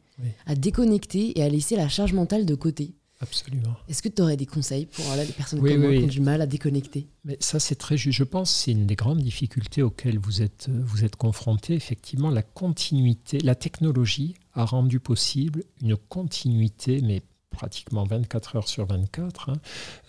[0.45, 2.93] à déconnecter et à laisser la charge mentale de côté.
[3.19, 3.75] Absolument.
[3.89, 6.41] Est-ce que tu aurais des conseils pour les personnes comme moi qui ont du mal
[6.41, 7.07] à déconnecter?
[7.25, 8.17] Mais ça, c'est très juste.
[8.17, 11.73] Je pense que c'est une des grandes difficultés auxquelles vous êtes, vous êtes confrontés.
[11.73, 18.85] Effectivement, la continuité, la technologie a rendu possible une continuité, mais pratiquement 24 heures sur
[18.85, 19.53] 24, hein,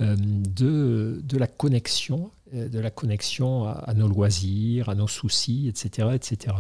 [0.03, 5.67] euh, de, de la connexion, euh, de la connexion à, nos loisirs, à nos soucis,
[5.67, 6.09] etc.
[6.15, 6.55] etc.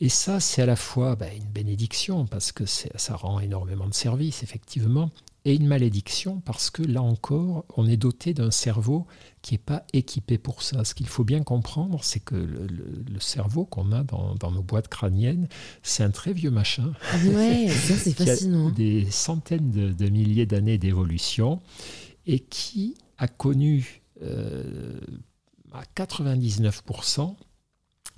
[0.00, 3.94] Et ça, c'est à la fois bah, une bénédiction, parce que ça rend énormément de
[3.94, 5.10] services, effectivement,
[5.44, 9.06] et une malédiction parce que là encore, on est doté d'un cerveau
[9.42, 10.84] qui n'est pas équipé pour ça.
[10.84, 15.48] Ce qu'il faut bien comprendre, c'est que le, cerveau qu'on a dans, nos boîtes crâniennes,
[15.82, 16.92] c'est un très vieux machin.
[17.26, 18.70] Ouais, ça c'est fascinant.
[18.70, 21.60] des centaines de, milliers d'années d'évolution
[22.26, 24.98] et qui a connu euh,
[25.72, 27.34] à 99%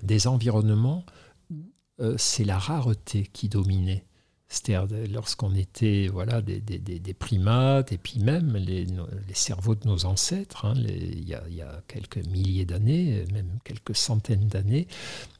[0.02, 1.04] des environnements
[1.50, 1.56] où
[2.00, 4.06] euh, c'est la rareté qui dominait.
[4.48, 8.87] C'est-à-dire lorsqu'on était voilà, des, primates, et puis même les,
[9.32, 14.87] cerveaux de nos ancêtres, hein, il, y a, quelques milliers d'années, même quelques centaines d'années,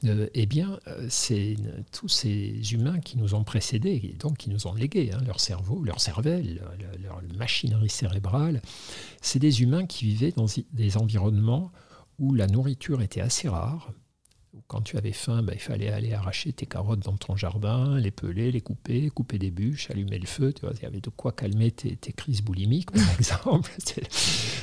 [0.05, 1.57] euh, eh bien, euh, c'est
[1.93, 5.39] tous ces humains qui nous ont précédés, et donc qui nous ont légué hein, leur
[5.39, 6.61] cerveau, leur cervelle,
[7.03, 8.61] leur machinerie cérébrale,
[9.21, 11.71] c'est des humains qui vivaient dans des environnements
[12.19, 13.93] où la nourriture était assez rare,
[14.69, 18.11] quand tu avais faim, bah, il fallait aller arracher tes carottes dans ton jardin, les
[18.11, 20.53] peler, les couper, couper des bûches, allumer le feu.
[20.53, 23.71] Tu vois, il y avait de quoi calmer tes, crises boulimiques, par exemple.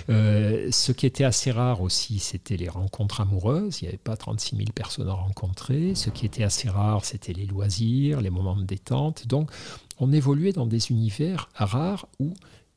[0.09, 3.81] Euh, ce qui était assez rare aussi, c'était les rencontres amoureuses.
[3.81, 5.95] Il n'y avait pas 36 000 personnes à rencontrer.
[5.95, 9.27] Ce qui était assez rare, c'était les loisirs, les moments de détente.
[9.27, 9.51] Donc,
[9.99, 12.33] on évoluait dans des univers rares où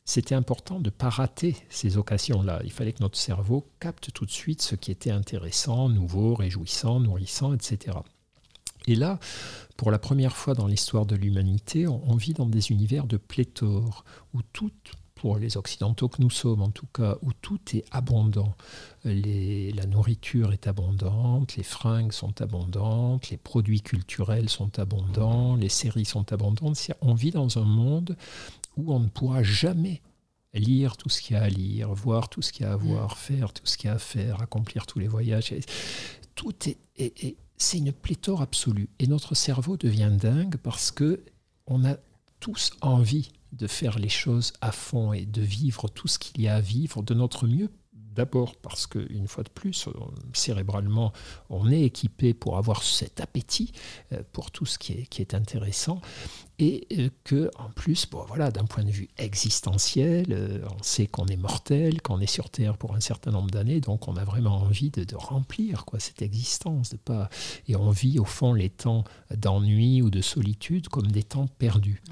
[0.07, 2.61] c'était important de ne pas rater ces occasions-là.
[2.65, 7.01] Il fallait que notre cerveau capte tout de suite ce qui était intéressant, nouveau, réjouissant,
[7.01, 7.99] nourrissant, etc.
[8.87, 9.19] Et là,
[9.77, 14.05] pour la première fois dans l'histoire de l'humanité, on, vit dans des univers de pléthore,
[14.33, 14.71] où tout,
[15.17, 18.55] pour les Occidentaux que nous sommes en tout cas, où tout est abondant.
[19.05, 26.05] la nourriture est abondante, les fringues sont abondantes, les produits culturels sont abondants, les séries
[26.05, 26.93] sont abondantes.
[27.01, 28.17] On vit dans un monde
[28.77, 30.03] où on ne pourra jamais
[30.55, 32.77] lire tout ce qu'il y a à lire, voir tout ce qu'il y a à
[32.77, 33.17] voir, mm.
[33.17, 35.55] faire tout ce qu'il y a à faire, accomplir tous les voyages.
[36.35, 38.89] Tout est, c'est une pléthore absolue.
[38.99, 41.23] Et notre cerveau devient dingue parce que
[41.67, 41.97] on a
[42.41, 46.49] tous envie de faire les choses à fond et de vivre tout ce qu'il y
[46.49, 47.71] a à vivre de notre mieux
[48.17, 49.89] D'abord parce qu'une fois de plus,
[50.33, 51.13] cérébralement,
[51.51, 53.73] on est équipé pour avoir cet appétit
[54.13, 56.01] euh, pour tout ce qui est, qui est intéressant.
[56.59, 61.07] Et euh, que, en plus, bon, voilà, d'un point de vue existentiel, euh, on sait
[61.07, 64.25] qu'on est mortel, qu'on est sur Terre pour un certain nombre d'années, donc on a
[64.25, 66.89] vraiment envie de, remplir quoi, cette existence.
[66.91, 67.29] De pas...
[67.69, 72.03] Et on vit au fond les temps d'ennui ou de solitude comme des temps perdus.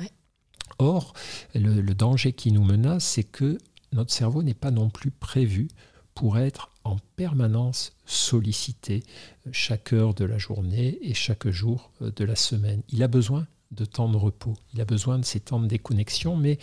[0.78, 1.14] Or,
[1.54, 3.56] le, le danger qui nous menace, c'est que
[3.92, 5.68] notre cerveau n'est pas non plus prévu
[6.14, 9.03] pour être en permanence sollicité
[9.46, 12.83] euh, chaque heure de la journée et chaque jour euh, de la semaine.
[12.88, 16.37] Il a besoin de temps de repos, il a besoin de ces temps de déconnexion,
[16.37, 16.59] mais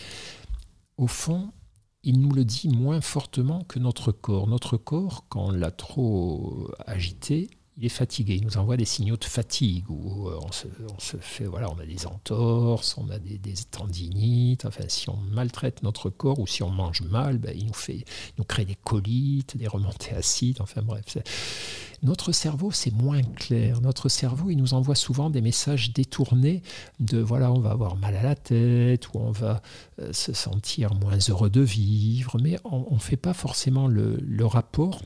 [0.97, 1.51] au fond,
[2.03, 4.47] il nous le dit moins fortement que notre corps.
[4.47, 9.15] Notre corps, quand on l'a trop agité, il est fatigué, il nous envoie des signaux
[9.15, 13.39] de fatigue, où euh, on se, fait, voilà, on a des entorses, on a des,
[13.71, 17.73] tendinites, enfin si on maltraite notre corps ou si on mange mal, ben, il, nous
[17.73, 18.03] fait,
[18.37, 21.17] nous crée des colites, des remontées acides, enfin bref.
[22.03, 23.79] Notre cerveau, c'est moins clair.
[23.79, 26.63] Notre cerveau, il nous envoie souvent des messages détournés
[26.99, 29.61] de, voilà, on va avoir mal à la tête, ou on va
[29.99, 34.45] euh, se sentir moins heureux de vivre, mais on ne fait pas forcément le, le
[34.45, 35.01] rapport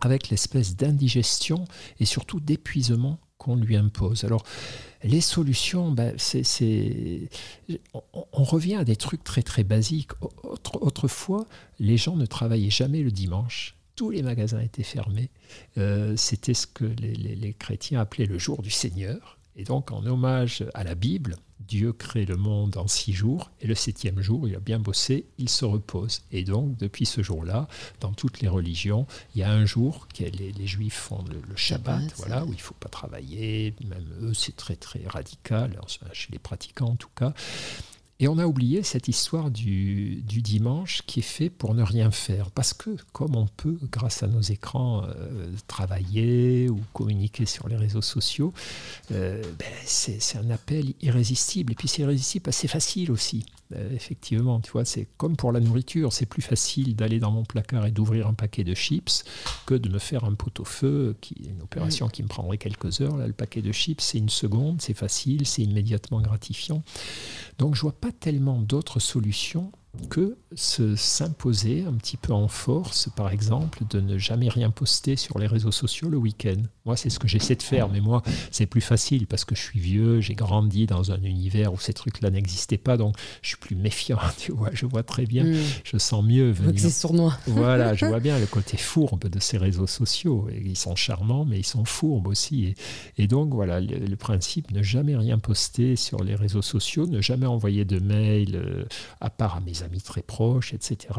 [0.00, 1.64] avec l'espèce d'indigestion
[1.98, 4.24] et surtout d'épuisement qu'on lui impose.
[4.24, 4.44] Alors,
[5.02, 6.14] les solutions, ben,
[7.94, 10.12] on, revient à des trucs très très basiques.
[10.22, 11.46] autrefois,
[11.78, 13.76] les gens ne travaillaient jamais le dimanche.
[13.96, 15.30] Tous les magasins étaient fermés.
[15.78, 19.39] Euh, c'était ce que les chrétiens appelaient le jour du Seigneur.
[19.60, 23.66] Et donc, en hommage à la Bible, Dieu crée le monde en six jours, et
[23.66, 26.22] le septième jour, il a bien bossé, il se repose.
[26.32, 27.68] Et donc, depuis ce jour-là,
[28.00, 32.10] dans toutes les religions, il y a un jour que les, Juifs font le, Shabbat,
[32.16, 35.78] voilà, où il ne faut pas travailler, même eux, c'est très très radical,
[36.14, 37.34] chez les pratiquants en tout cas.
[38.22, 42.50] Et on a oublié cette histoire du, dimanche qui est fait pour ne rien faire.
[42.50, 47.76] Parce que comme on peut, grâce à nos écrans, euh, travailler ou communiquer sur les
[47.76, 48.52] réseaux sociaux,
[49.12, 51.72] euh, ben, c'est un appel irrésistible.
[51.72, 53.46] Et puis c'est irrésistible, c'est facile aussi.
[53.74, 57.44] Euh, effectivement, tu vois, c'est comme pour la nourriture, c'est plus facile d'aller dans mon
[57.44, 59.24] placard et d'ouvrir un paquet de chips
[59.64, 63.16] que de me faire un pot-au-feu, qui est une opération qui me prendrait quelques heures.
[63.16, 66.82] Là, le paquet de chips, c'est une seconde, c'est facile, c'est immédiatement gratifiant.
[67.58, 69.72] Donc, je vois pas tellement d'autres solutions
[70.08, 75.38] que s'imposer un petit peu en force, par exemple, de ne jamais rien poster sur
[75.38, 76.62] les réseaux sociaux le week-end.
[76.84, 79.60] Moi, c'est ce que j'essaie de faire, mais moi, c'est plus facile parce que je
[79.60, 83.56] suis vieux, j'ai grandi dans un univers où ces trucs-là n'existaient pas, donc je suis
[83.56, 85.56] plus méfiant, tu vois, je vois très bien, hmm.
[85.84, 86.80] je sens mieux venir.
[86.80, 87.36] C'est sournois.
[87.46, 90.48] voilà, je vois bien le côté fourbe de ces réseaux sociaux.
[90.52, 92.74] ils sont charmants, mais ils sont fourbes aussi.
[93.18, 97.46] Et, donc, voilà, le, principe, ne jamais rien poster sur les réseaux sociaux, ne jamais
[97.46, 98.84] envoyer de mail, euh,
[99.20, 101.14] à part à mes amis très proches, etc.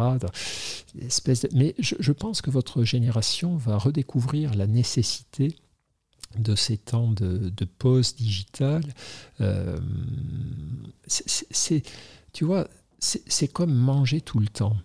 [1.54, 5.56] Mais je, pense que votre génération va redécouvrir la nécessité
[6.38, 8.86] de ces temps de, pause digitale.
[9.42, 9.80] Euh,
[11.08, 11.84] c'est,
[12.34, 12.68] tu vois,
[13.00, 14.78] c'est comme manger tout le temps.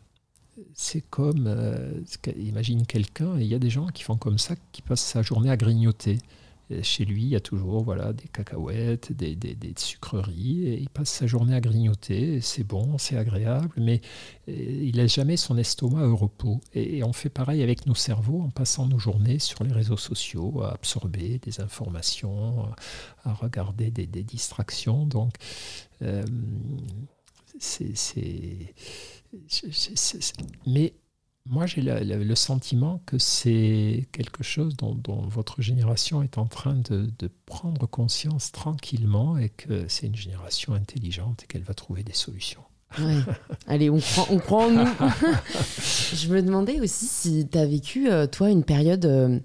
[0.74, 2.02] C'est comme, euh,
[2.36, 5.50] imagine quelqu'un, il y a des gens qui font comme ça, qui passent sa journée
[5.50, 6.18] à grignoter
[6.82, 9.36] chez lui, il y a toujours voilà, des cacahuètes, des,
[9.76, 14.00] sucreries, et il passe sa journée à grignoter, c'est bon, c'est agréable, mais
[14.48, 16.60] euh, il laisse jamais son estomac au repos.
[16.74, 20.62] Et, on fait pareil avec nos cerveaux en passant nos journées sur les réseaux sociaux,
[20.62, 22.68] à absorber des informations,
[23.24, 25.06] à regarder des, distractions.
[25.06, 25.34] Donc,
[26.02, 26.24] euh,
[27.58, 27.94] c'est...
[30.66, 30.94] Mais
[31.48, 34.96] moi, j'ai le sentiment que c'est quelque chose dont,
[35.28, 37.10] votre génération est en train de,
[37.46, 42.62] prendre conscience tranquillement et que c'est une génération intelligente et qu'elle va trouver des solutions.
[43.66, 44.86] Allez, on croit, on croit en nous.
[46.14, 49.38] Je me demandais aussi si tu as vécu, euh, toi, une période euh,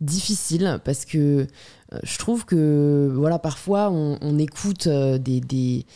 [0.00, 1.46] difficile parce que
[1.92, 5.86] euh, je trouve que voilà parfois on, écoute des, des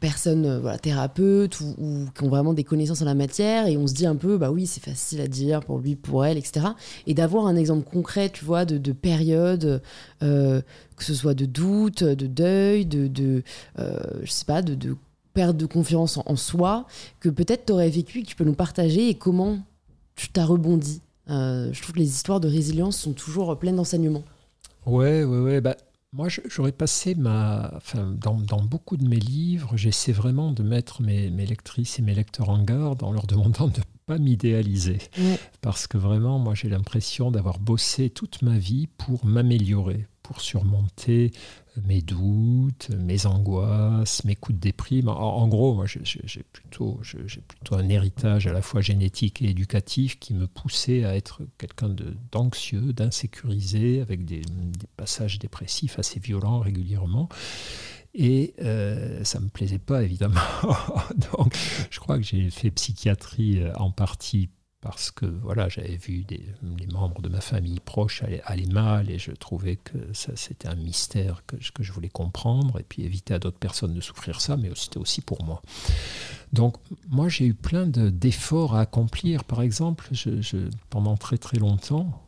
[0.00, 3.94] personnes voilà thérapeutes ou, qui ont vraiment des connaissances en la matière et on se
[3.94, 6.66] dit un peu bah oui c'est facile à dire pour lui pour elle etc
[7.06, 9.82] et d'avoir un exemple concret tu vois de, de période
[10.20, 10.62] que
[10.98, 13.42] ce soit de doute de deuil de, de
[13.78, 14.96] je sais pas de, de
[15.36, 16.86] perte de confiance en, soi
[17.20, 19.58] que peut-être tu aurais vécu que tu peux nous partager et comment
[20.16, 21.02] tu t'as rebondi.
[21.28, 24.24] Je trouve que les histoires de résilience sont toujours pleines d'enseignements.
[24.86, 25.60] Ouais, ouais, ouais.
[25.60, 25.76] Bah,
[26.16, 27.70] moi, j'aurais passé ma.
[27.76, 32.02] Enfin, dans, dans, beaucoup de mes livres, j'essaie vraiment de mettre mes, mes, lectrices et
[32.02, 34.96] mes lecteurs en garde en leur demandant de ne pas m'idéaliser.
[35.60, 41.32] Parce que vraiment, moi, j'ai l'impression d'avoir bossé toute ma vie pour m'améliorer, pour surmonter
[41.84, 45.08] mes doutes, mes angoisses, mes coups de déprime.
[45.08, 47.00] En, gros, moi, j'ai plutôt,
[47.48, 51.94] plutôt un héritage à la fois génétique et éducatif qui me poussait à être quelqu'un
[52.32, 54.42] d'anxieux, d'insécurisé, avec des,
[54.96, 57.28] passages dépressifs assez violents régulièrement.
[58.14, 60.40] Et euh, ça ne me plaisait pas, évidemment.
[61.36, 61.54] Donc,
[61.90, 64.48] je crois que j'ai fait psychiatrie euh, en partie
[64.86, 69.32] parce que voilà, j'avais vu les membres de ma famille proche aller, mal et je
[69.32, 73.58] trouvais que ça c'était un mystère que, je voulais comprendre et puis éviter à d'autres
[73.58, 75.60] personnes de souffrir ça, mais c'était aussi pour moi.
[76.52, 76.76] Donc
[77.08, 79.42] moi j'ai eu plein d'efforts à accomplir.
[79.42, 80.08] Par exemple,
[80.88, 82.22] pendant très très longtemps,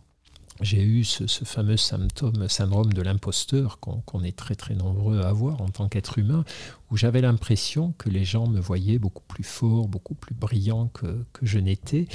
[0.60, 5.68] j'ai eu ce, fameux syndrome de l'imposteur qu'on est très très nombreux à avoir en
[5.68, 6.44] tant qu'être humain,
[6.90, 11.24] où j'avais l'impression que les gens me voyaient beaucoup plus fort, beaucoup plus brillant que,
[11.32, 12.06] que je n'étais.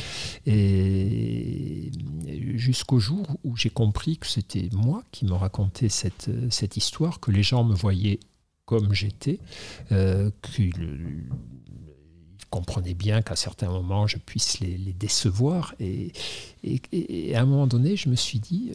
[0.46, 1.92] Et
[2.56, 7.44] jusqu'au jour où j'ai compris que c'était moi qui me racontais cette, histoire, que les
[7.44, 8.20] gens me voyaient
[8.66, 9.40] comme j'étais,
[9.92, 10.32] euh,
[12.54, 15.74] comprenaient bien qu'à certains moments je puisse les, décevoir.
[15.80, 16.12] Et,
[16.64, 18.74] et, à un moment donné, je me suis dit,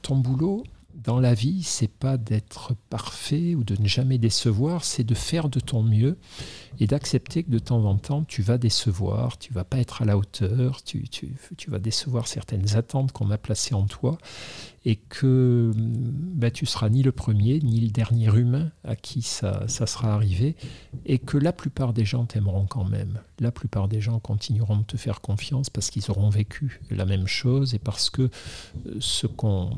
[0.00, 5.04] ton boulot, dans la vie, c'est pas d'être parfait ou de ne jamais décevoir, c'est
[5.04, 6.16] de faire de ton mieux
[6.80, 10.04] et d'accepter que de temps en temps, tu vas décevoir, tu vas pas être à
[10.04, 11.04] la hauteur, tu,
[11.68, 14.18] vas décevoir certaines attentes qu'on a placées en toi
[14.84, 19.66] et que ben, tu seras ni le premier ni le dernier humain à qui ça
[19.68, 20.56] sera arrivé
[21.06, 23.20] et que la plupart des gens t'aimeront quand même.
[23.44, 27.26] La plupart des gens continueront de te faire confiance parce qu'ils auront vécu la même
[27.26, 29.76] chose et parce que euh, ce qu'on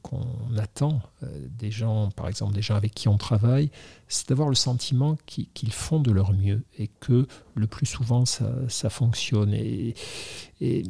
[0.00, 1.26] qu'on attend euh,
[1.58, 3.70] des gens, par exemple des gens avec qui on travaille,
[4.08, 8.50] c'est d'avoir le sentiment qu'ils font de leur mieux et que le plus souvent ça,
[8.68, 9.52] ça fonctionne.
[9.52, 9.94] Et,
[10.62, 10.84] et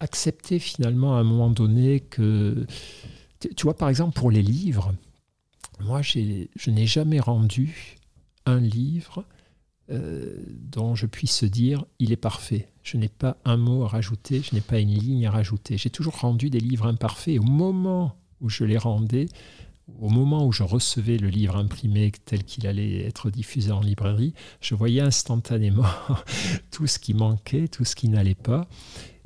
[0.00, 2.66] accepter finalement à un moment donné que,
[3.40, 4.94] tu vois, par exemple pour les livres,
[5.80, 7.96] moi je n'ai jamais rendu
[8.44, 9.24] un livre
[9.90, 12.68] euh, dont je puisse dire il est parfait.
[12.82, 15.76] Je n'ai pas un mot à rajouter, je n'ai pas une ligne à rajouter.
[15.78, 17.38] J'ai toujours rendu des livres imparfaits.
[17.38, 19.26] Au moment où je les rendais,
[20.00, 24.32] au moment où je recevais le livre imprimé tel qu'il allait être diffusé en librairie,
[24.60, 25.84] je voyais instantanément
[26.70, 28.66] tout ce qui manquait, tout ce qui n'allait pas.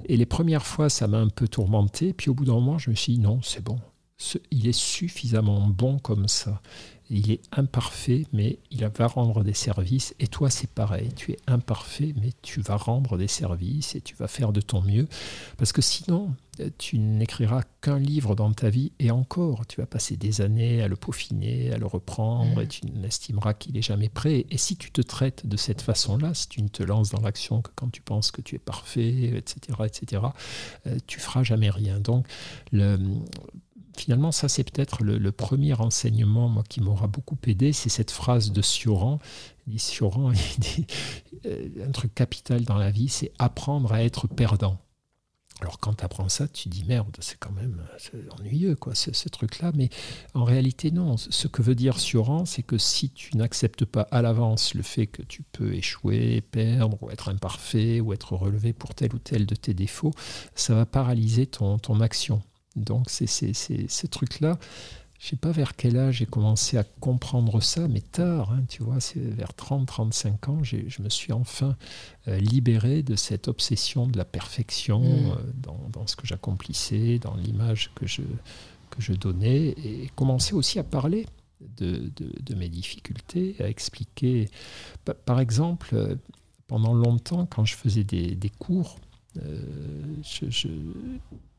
[0.07, 2.13] Et les premières fois, ça m'a un peu tourmenté.
[2.13, 3.79] Puis au bout d'un moment, je me suis dit, non, c'est bon.
[4.51, 6.61] il est suffisamment bon comme ça.
[7.11, 10.15] Il est imparfait, mais il va rendre des services.
[10.21, 11.11] Et toi, c'est pareil.
[11.17, 14.83] Tu es imparfait, mais tu vas rendre des services et tu vas faire de ton
[14.83, 15.09] mieux.
[15.57, 16.35] Parce que sinon,
[16.77, 20.89] tu n'écriras qu'un livre dans ta vie et encore, tu vas passer des années à
[20.89, 24.47] le peaufiner, à le reprendre, et tu n'estimeras qu'il est jamais prêt.
[24.51, 27.63] Et si tu te traites de cette façon-là, si tu ne te lances dans l'action
[27.63, 30.23] que quand tu penses que tu es parfait, etc., etc.,
[30.87, 32.01] euh, tu feras jamais rien.
[32.01, 32.27] Donc,
[32.73, 32.99] le,
[34.01, 38.53] finalement, ça c'est peut-être le, premier enseignement moi, qui m'aura beaucoup aidé, c'est cette phrase
[38.53, 39.19] de Sioran.
[39.67, 40.87] Il dit, Sioran, il dit,
[41.47, 44.79] euh, un truc capital dans la vie, c'est apprendre à être perdant.
[45.61, 47.83] Alors quand tu apprends ça, tu dis merde, c'est quand même
[48.39, 49.73] ennuyeux quoi, ce, truc-là.
[49.75, 49.89] Mais
[50.35, 51.17] en réalité non.
[51.17, 55.09] Ce que veut dire Sioran, c'est que si tu n'acceptes pas à l'avance le fait
[55.09, 59.47] que tu peux échouer, perdre, ou être imparfait, ou être relevé pour tel ou tel
[59.47, 60.13] de tes défauts,
[60.55, 62.41] ça va paralyser ton, ton action.
[62.85, 64.59] Donc c'est ces trucs-là.
[65.19, 68.63] Je ne sais pas vers quel âge j'ai commencé à comprendre ça, mais tard, hein,
[68.69, 71.77] tu vois, c'est vers 30-35 ans, je me suis enfin
[72.29, 75.31] euh, libéré de cette obsession de la perfection mm.
[75.67, 78.23] euh, dans, ce que j'accomplissais, dans l'image que je,
[78.91, 81.27] que je donnais, et commencé aussi à parler
[81.77, 84.49] de, de, mes difficultés, à expliquer.
[85.25, 86.15] Par exemple, euh,
[86.69, 88.99] pendant longtemps, quand je faisais des, des cours,
[90.23, 90.69] je,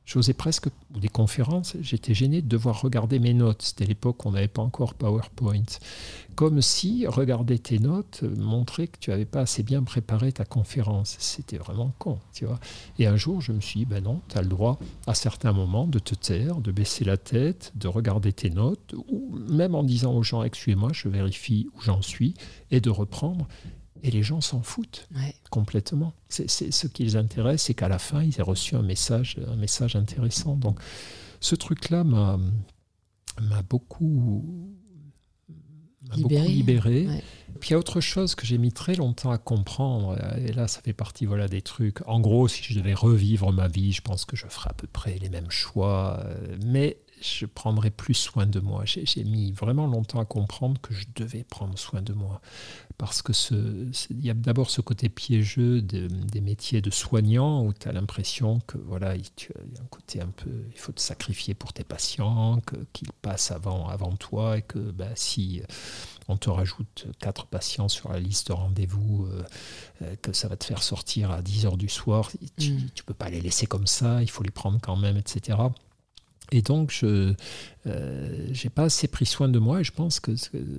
[0.09, 3.61] J'osais presque, ou des conférences, j'étais gêné de devoir regarder mes notes.
[3.61, 5.61] C'était l'époque où on n'avait pas encore PowerPoint.
[6.33, 11.15] Comme si regarder tes notes montrait que tu n'avais pas assez bien préparé ta conférence.
[11.19, 12.47] C'était vraiment con, tu.
[12.97, 15.53] Et un jour, je me suis dit, ben non, tu as le droit à certains
[15.53, 19.83] moments de te taire, de baisser la tête, de regarder tes notes, ou même en
[19.83, 22.33] disant aux gens, excusez-moi, je vérifie où j'en suis,
[22.71, 23.47] et de reprendre.
[24.03, 25.07] Et les gens s'en foutent
[25.49, 26.13] complètement.
[26.29, 29.55] C'est, ce qui les intéresse, c'est qu'à la fin, ils aient reçu un message, un
[29.55, 30.55] message intéressant.
[30.55, 30.79] Donc,
[31.39, 32.39] ce truc-là m'a,
[33.41, 34.73] m'a beaucoup,
[36.15, 37.07] libéré.
[37.59, 40.67] Puis il y a autre chose que j'ai mis très longtemps à comprendre, et là
[40.67, 42.07] ça fait partie voilà, des trucs.
[42.07, 44.87] En gros, si je devais revivre ma vie, je pense que je ferais à peu
[44.87, 48.83] près les mêmes choix, euh, mais je prendrais plus soin de moi.
[48.85, 52.41] J'ai, mis vraiment longtemps à comprendre que je devais prendre soin de moi
[52.97, 53.31] parce que
[54.09, 58.59] il y a d'abord ce côté piégeux des métiers de soignant où tu as l'impression
[58.67, 61.83] que voilà, il, y a un côté un peu, il faut te sacrifier pour tes
[61.83, 62.61] patients,
[62.93, 65.61] qu'ils passent avant, avant toi et que bah, si
[66.27, 69.43] on te rajoute quatre patients sur la liste de rendez-vous, euh,
[70.03, 72.89] euh, que ça va te faire sortir à 10 heures du soir, tu ne mm.
[73.05, 75.57] peux pas les laisser comme ça, il faut les prendre quand même, etc.
[76.51, 77.33] Et donc, je,
[77.89, 80.31] euh, j'ai pas assez pris soin de moi et je pense que,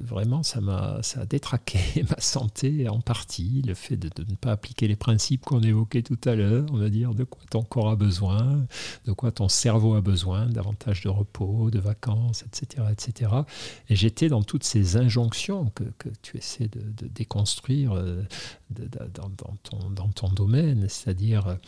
[0.02, 3.62] vraiment ça m'a ça a détraqué ma santé en partie.
[3.66, 6.88] Le fait de, ne pas appliquer les principes qu'on évoquait tout à l'heure, on va
[6.88, 8.66] dire de quoi ton corps a besoin,
[9.06, 12.84] de quoi ton cerveau a besoin, davantage de repos, de vacances, etc.
[12.90, 13.32] etc.
[13.88, 18.22] Et j'étais dans toutes ces injonctions que, que tu essaies de, déconstruire euh,
[18.70, 19.30] dans,
[19.62, 21.58] ton, dans ton domaine, c'est-à-dire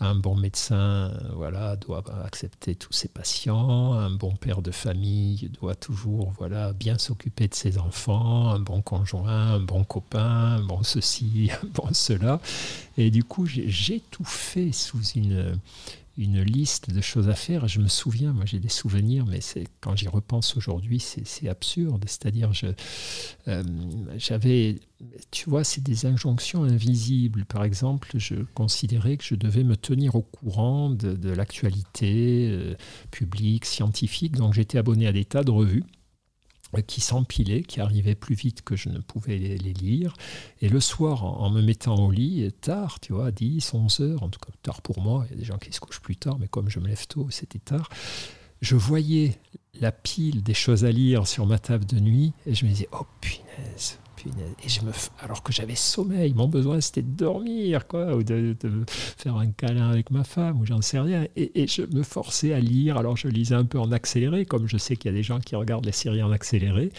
[0.00, 5.74] un bon médecin voilà, doit accepter tous ses patients, un bon père de famille doit
[5.74, 10.82] toujours voilà, bien s'occuper de ses enfants, un bon conjoint, un bon copain, un bon
[10.82, 12.40] ceci, un bon cela.
[12.96, 15.58] Et du coup, j'ai tout fait sous une,
[16.16, 17.68] une liste de choses à faire.
[17.68, 22.04] Je me souviens, moi j'ai des souvenirs, mais c'est quand j'y repense aujourd'hui, c'est absurde.
[22.06, 22.52] C'est-à-dire,
[23.48, 23.62] euh,
[24.16, 24.80] j'avais,
[25.30, 27.44] tu vois, c'est des injonctions invisibles.
[27.44, 32.74] Par exemple, je considérais que je devais me tenir au courant de, l'actualité euh,
[33.10, 34.36] publique, scientifique.
[34.36, 35.84] Donc j'étais abonné à des tas de revues
[36.80, 40.14] qui s'empilaient, qui arrivaient plus vite que je ne pouvais les, lire.
[40.62, 44.30] Et le soir, en, me mettant au lit, tard, tu vois, 10, 11 heures, en
[44.30, 46.38] tout cas tard pour moi, il y a des gens qui se couchent plus tard,
[46.38, 47.90] mais comme je me lève tôt, c'était tard,
[48.62, 49.38] je voyais
[49.80, 52.88] la pile des choses à lire sur ma table de nuit et je me disais,
[52.92, 53.98] oh punaise,
[54.64, 58.56] et je me, alors que j'avais sommeil, mon besoin c'était de dormir, quoi, ou de,
[58.88, 61.26] faire un câlin avec ma femme, ou j'en sais rien.
[61.36, 62.96] Et, je me forçais à lire.
[62.96, 65.40] Alors je lisais un peu en accéléré, comme je sais qu'il y a des gens
[65.40, 66.90] qui regardent les séries en accéléré.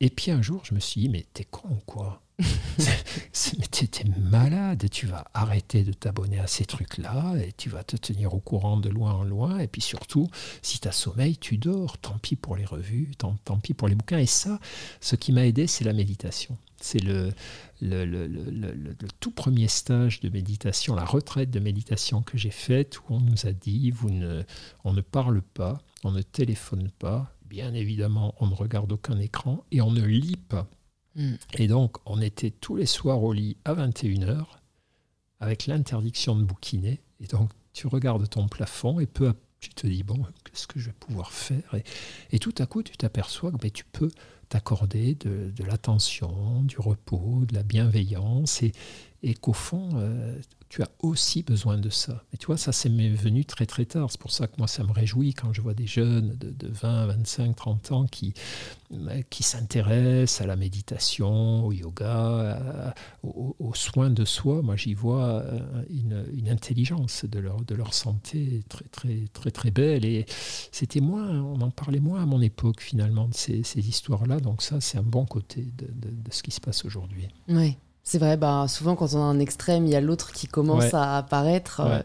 [0.00, 4.04] Et puis un jour, je me suis dit, mais t'es con quoi mais tu es
[4.20, 8.40] malade, tu vas arrêter de t'abonner à ces trucs-là et tu vas te tenir au
[8.40, 9.60] courant de loin en loin.
[9.60, 10.28] Et puis surtout,
[10.60, 11.98] si tu as sommeil, tu dors.
[11.98, 14.18] Tant pis pour les revues, tant, pis pour les bouquins.
[14.18, 14.58] Et ça,
[15.00, 16.58] ce qui m'a aidé, c'est la méditation.
[16.80, 17.32] C'est le,
[19.20, 23.46] tout premier stage de méditation, la retraite de méditation que j'ai faite, où on nous
[23.46, 24.42] a dit, vous ne,
[24.82, 29.64] on ne parle pas, on ne téléphone pas, bien évidemment, on ne regarde aucun écran
[29.70, 30.66] et on ne lit pas.
[31.14, 31.34] Mm.
[31.58, 34.44] Et donc, on était tous les soirs au lit à 21h,
[35.38, 37.00] avec l'interdiction de bouquiner.
[37.20, 40.66] Et donc, tu regardes ton plafond et peu à peu, tu te dis, bon, qu'est-ce
[40.66, 41.76] que je vais pouvoir faire
[42.32, 44.10] et, tout à coup, tu t'aperçois que ben, tu peux
[44.48, 48.72] t'accorder de, l'attention, du repos, de la bienveillance, et,
[49.22, 50.36] et qu'au fond, euh,
[50.74, 52.24] tu as aussi besoin de ça.
[52.32, 54.10] Mais tu vois, ça, c'est venu très très tard.
[54.10, 57.06] C'est pour ça que moi, ça me réjouit quand je vois des jeunes de, 20,
[57.06, 58.34] 25, 30 ans qui,
[58.92, 64.62] euh, qui s'intéressent à la méditation, au yoga, aux, soins de soi.
[64.62, 69.70] Moi, j'y vois euh, une, intelligence de leur, de leur santé très très très très
[69.70, 70.04] belle.
[70.04, 70.26] Et
[70.72, 74.40] c'était moins, on en parlait moins à mon époque finalement de ces, ces histoires-là.
[74.40, 77.28] Donc ça, c'est un bon côté de, de, de ce qui se passe aujourd'hui.
[77.48, 77.76] Oui.
[78.06, 80.92] C'est vrai, bah, souvent quand on a un extrême, il y a l'autre qui commence
[80.92, 81.80] à apparaître.
[81.80, 82.00] Euh,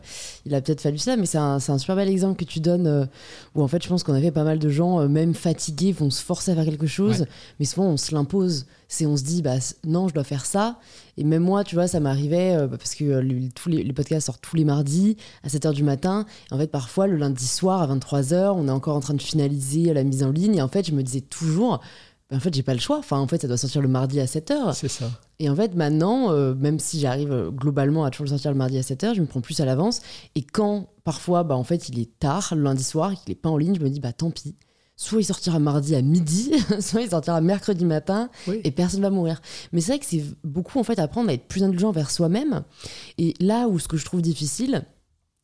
[0.45, 2.88] il a peut-être fallu ça, mais c'est un, un, super bel exemple que tu donnes
[2.88, 3.06] euh,
[3.54, 6.10] où en fait je pense qu'on avait pas mal de gens, euh, même fatigués, vont
[6.10, 7.26] se forcer à faire quelque chose,
[7.60, 8.66] mais souvent on se l'impose.
[8.88, 10.80] C'est on se dit, bah non, je dois faire ça.
[11.18, 14.66] Et même moi, tu vois, ça m'arrivait parce que tous les, podcasts sortent tous les
[14.66, 16.26] mardis à 7h du matin.
[16.50, 19.22] Et en fait, parfois, le lundi soir à 23h, on est encore en train de
[19.22, 20.56] finaliser la mise en ligne.
[20.56, 21.82] Et en fait, je me disais toujours,
[22.30, 22.99] bah, en fait, j'ai pas le choix.
[22.99, 24.73] Enfin, en fait, ça doit sortir le mardi à 7h.
[24.73, 25.09] C'est ça.
[25.39, 28.57] Et en fait, maintenant, euh, même si j'arrive euh, globalement à toujours le sortir le
[28.57, 30.01] mardi à 7h, je me prends plus à l'avance.
[30.36, 33.49] Et quand, parfois, bah, en fait, il est tard, le lundi soir, qu'il n'est pas
[33.49, 34.55] en ligne, je me dis, bah tant pis.
[34.95, 36.51] Soit il sortira mardi à midi,
[36.82, 39.41] soit il sortira mercredi matin, et personne va mourir.
[39.71, 42.63] Mais c'est vrai que c'est beaucoup, en fait, apprendre à être plus indulgent vers soi-même.
[43.17, 44.84] Et là où ce que je trouve difficile,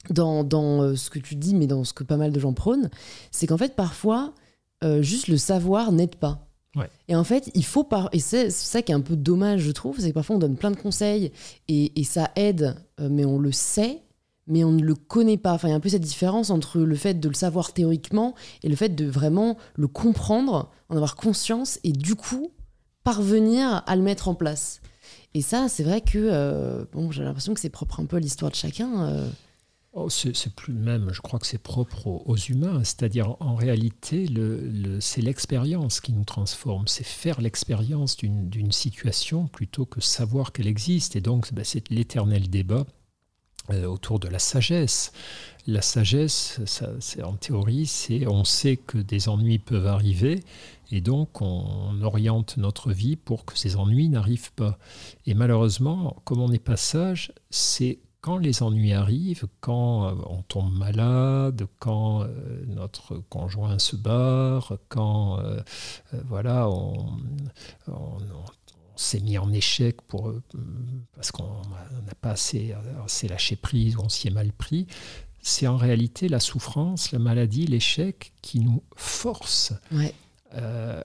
[0.09, 2.53] dans, dans euh, ce que tu dis, mais dans ce que pas mal de gens
[2.53, 2.91] prônent,
[3.31, 4.33] c'est qu'en fait, parfois,
[4.99, 6.44] juste le savoir n'aide pas.
[7.07, 9.71] Et en fait, il faut par et c'est ça qui est un peu dommage, je
[9.71, 11.31] trouve, c'est que parfois on donne plein de conseils
[11.67, 14.01] et, et ça aide, euh, mais on le sait,
[14.47, 15.53] mais on ne le connaît pas.
[15.53, 18.35] Enfin, il y a un peu cette différence entre le fait de le savoir théoriquement
[18.63, 22.51] et le fait de vraiment le comprendre, en avoir conscience et du coup
[23.03, 24.81] parvenir à le mettre en place.
[25.33, 28.19] Et ça, c'est vrai que euh, bon, j'ai l'impression que c'est propre un peu à
[28.19, 29.07] l'histoire de chacun.
[29.09, 29.27] Euh.
[29.97, 34.27] Oh, c'est plus même, je crois que c'est propre aux, humains, c'est-à-dire en réalité,
[34.99, 41.15] c'est l'expérience qui nous transforme, c'est faire l'expérience d'une situation plutôt que savoir qu'elle existe.
[41.15, 42.85] Et donc, ben, c'est l'éternel débat
[43.69, 45.13] euh, autour de la sagesse.
[45.65, 46.59] La sagesse,
[46.99, 50.43] c'est en théorie, c'est on sait que des ennuis peuvent arriver
[50.91, 54.77] et donc on oriente notre vie pour que ces ennuis n'arrivent pas.
[55.25, 60.41] Et malheureusement, comme on n'est pas sage, c'est quand les ennuis arrivent, quand euh, on
[60.41, 65.61] tombe malade, quand euh, notre conjoint se barre, quand euh,
[66.27, 67.19] voilà, on,
[68.95, 70.33] s'est mis en échec pour,
[71.13, 72.73] parce qu'on n'a pas assez,
[73.03, 74.87] assez, lâché prise ou on s'y est mal pris,
[75.43, 79.71] c'est en réalité la souffrance, la maladie, l'échec qui nous force
[80.55, 81.03] euh,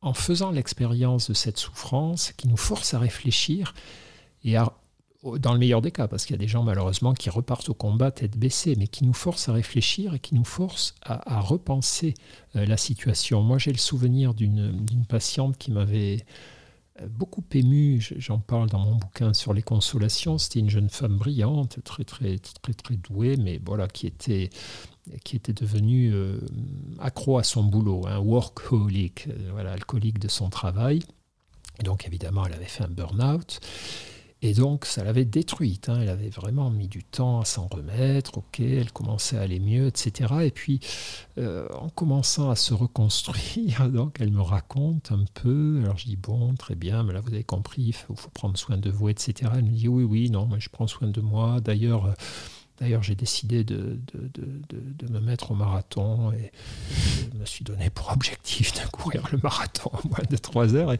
[0.00, 3.74] en faisant l'expérience de cette souffrance, qui nous force à réfléchir
[4.42, 4.72] et à
[5.38, 7.74] dans le meilleur des cas, parce qu'il y a des gens malheureusement qui repartent au
[7.74, 12.14] combat tête baissée, mais qui nous forcent à réfléchir et qui nous forcent à, repenser
[12.54, 13.42] euh, la situation.
[13.42, 16.24] Moi, j'ai le souvenir d'une patiente qui m'avait
[17.00, 21.16] euh, beaucoup ému, j'en parle dans mon bouquin sur les consolations, c'était une jeune femme
[21.16, 24.50] brillante, très très très très douée, mais voilà, qui était
[25.24, 26.40] qui était devenue euh,
[26.98, 31.00] accro à son boulot, un workaholic, voilà, alcoolique de son travail.
[31.84, 33.60] donc évidemment, elle avait fait un burn-out.
[34.46, 35.88] Et donc, ça l'avait détruite.
[35.88, 35.98] Hein.
[36.02, 38.38] Elle avait vraiment mis du temps à s'en remettre.
[38.38, 40.34] Ok, elle commençait à aller mieux, etc.
[40.44, 40.78] Et puis,
[41.36, 45.80] euh, en commençant à se reconstruire, donc elle me raconte un peu.
[45.82, 48.76] Alors, je dis bon, très bien, mais là, vous avez compris, il faut, prendre soin
[48.76, 49.50] de vous, etc.
[49.52, 51.60] Elle me dit oui, oui, non, moi, je prends soin de moi.
[51.60, 52.06] D'ailleurs.
[52.06, 52.12] Euh,
[52.78, 54.30] d'ailleurs, j'ai décidé de, de,
[54.68, 56.52] de, me mettre au marathon et
[57.32, 60.92] je me suis donné pour objectif de courir le marathon en moins de trois heures.
[60.92, 60.98] Et,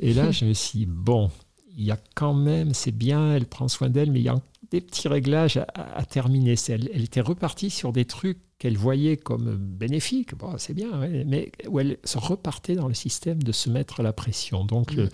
[0.00, 1.30] et là, je me suis dit, bon,
[1.76, 4.40] il y a quand même, c'est bien, elle prend soin d'elle, mais il y a
[4.70, 6.54] des petits réglages à, terminer.
[6.68, 10.96] Elle, elle, était repartie sur des trucs qu'elle voyait comme bénéfiques, bon, c'est bien,
[11.26, 14.64] mais où elle se repartait dans le système de se mettre la pression.
[14.64, 15.08] Donc mm.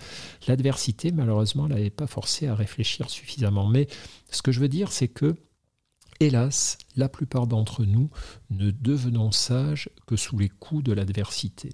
[0.47, 3.67] l'adversité, malheureusement, ne l'avait pas forcé à réfléchir suffisamment.
[3.67, 3.87] Mais
[4.29, 5.35] ce que je veux dire, c'est que,
[6.19, 8.09] hélas, la plupart d'entre nous
[8.51, 11.71] ne devenons sages que sous les coups de l'adversité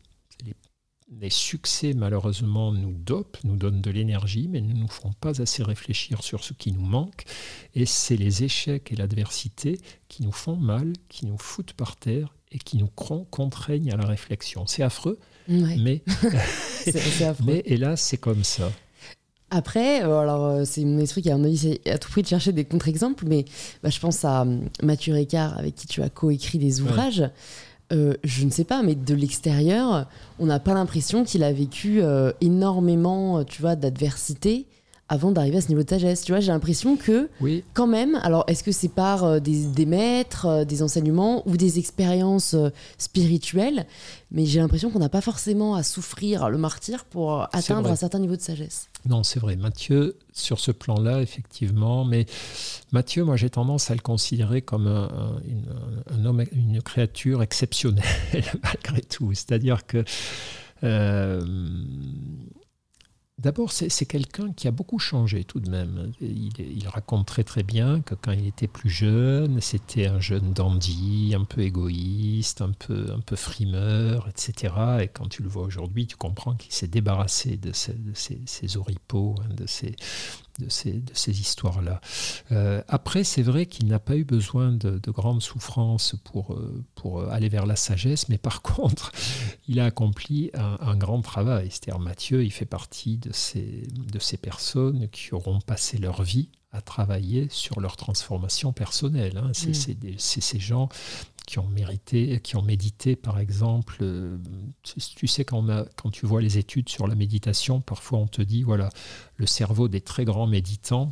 [1.10, 5.64] les succès, malheureusement, nous dopent, nous donnent de l'énergie, mais ne nous font pas assez
[5.64, 7.24] réfléchir sur ce qui nous manque.
[7.76, 9.80] Et c'est les échecs et l'adversité
[10.10, 14.06] qui nous font mal, qui nous foutent par terre et qui nous contraignent à la
[14.06, 14.68] réflexion.
[14.68, 16.04] C'est affreux, mais,
[17.46, 18.72] mais hélas, c'est comme ça.
[19.50, 22.66] Après, euh, alors euh, c'est mon esprit qui a à tout prix de chercher des
[22.66, 23.46] contre-exemples, mais
[23.82, 27.24] bah, je pense à hum, Mathieu Ricard avec qui tu as coécrit des ouvrages.
[27.94, 30.08] Euh, je ne sais pas, mais de l'extérieur,
[30.40, 34.66] on n'a pas l'impression qu'il a vécu euh, énormément, tu vois, d'adversité
[35.10, 36.24] avant d'arriver à ce niveau de sagesse.
[36.24, 37.64] Tu vois, j'ai l'impression que, oui.
[37.74, 41.80] quand même, alors est-ce que c'est par euh, des, maîtres, euh, des enseignements ou des
[41.80, 43.86] expériences euh, spirituelles?
[44.32, 48.20] Mais j'ai l'impression qu'on n'a pas forcément à souffrir le martyr pour atteindre un certain
[48.20, 48.90] niveau de sagesse.
[49.06, 49.56] Non, c'est vrai.
[49.56, 52.26] Mathieu, sur ce plan-là, effectivement, mais
[52.92, 58.04] Mathieu, moi j'ai tendance à le considérer comme un, homme, une créature exceptionnelle,
[58.64, 59.34] malgré tout.
[59.34, 60.04] C'est-à-dire que.
[63.40, 66.12] D'abord, c'est quelqu'un qui a beaucoup changé tout de même.
[66.22, 71.36] Il, raconte très très bien que quand il était plus jeune, c'était un jeune dandy,
[71.36, 74.74] un peu égoïste, un peu, un peu frimeur, etc.
[75.02, 79.54] Et quand tu le vois aujourd'hui, tu comprends qu'il s'est débarrassé de ses, oripeaux, hein,
[79.54, 79.96] de ses,
[80.60, 82.02] de ces, de ces histoires-là.
[82.52, 87.24] Euh, après, c'est vrai qu'il n'a pas eu besoin de, grandes souffrances pour, euh, pour
[87.30, 89.12] aller vers la sagesse, mais par contre,
[89.68, 91.70] il a accompli un, grand travail.
[91.70, 96.50] C'est-à-dire, Mathieu, il fait partie de ces, de ces personnes qui auront passé leur vie
[96.72, 99.38] à travailler sur leur transformation personnelle.
[99.38, 99.52] Hein.
[99.54, 100.18] C'est mm.
[100.18, 100.90] ces gens
[101.48, 103.98] qui ont mérité, qui ont médité, par exemple.
[104.02, 104.38] Euh,
[104.84, 108.62] tu sais, quand, quand tu vois les études sur la méditation, parfois on te dit,
[108.62, 108.90] voilà,
[109.38, 111.10] le cerveau des très grands méditants,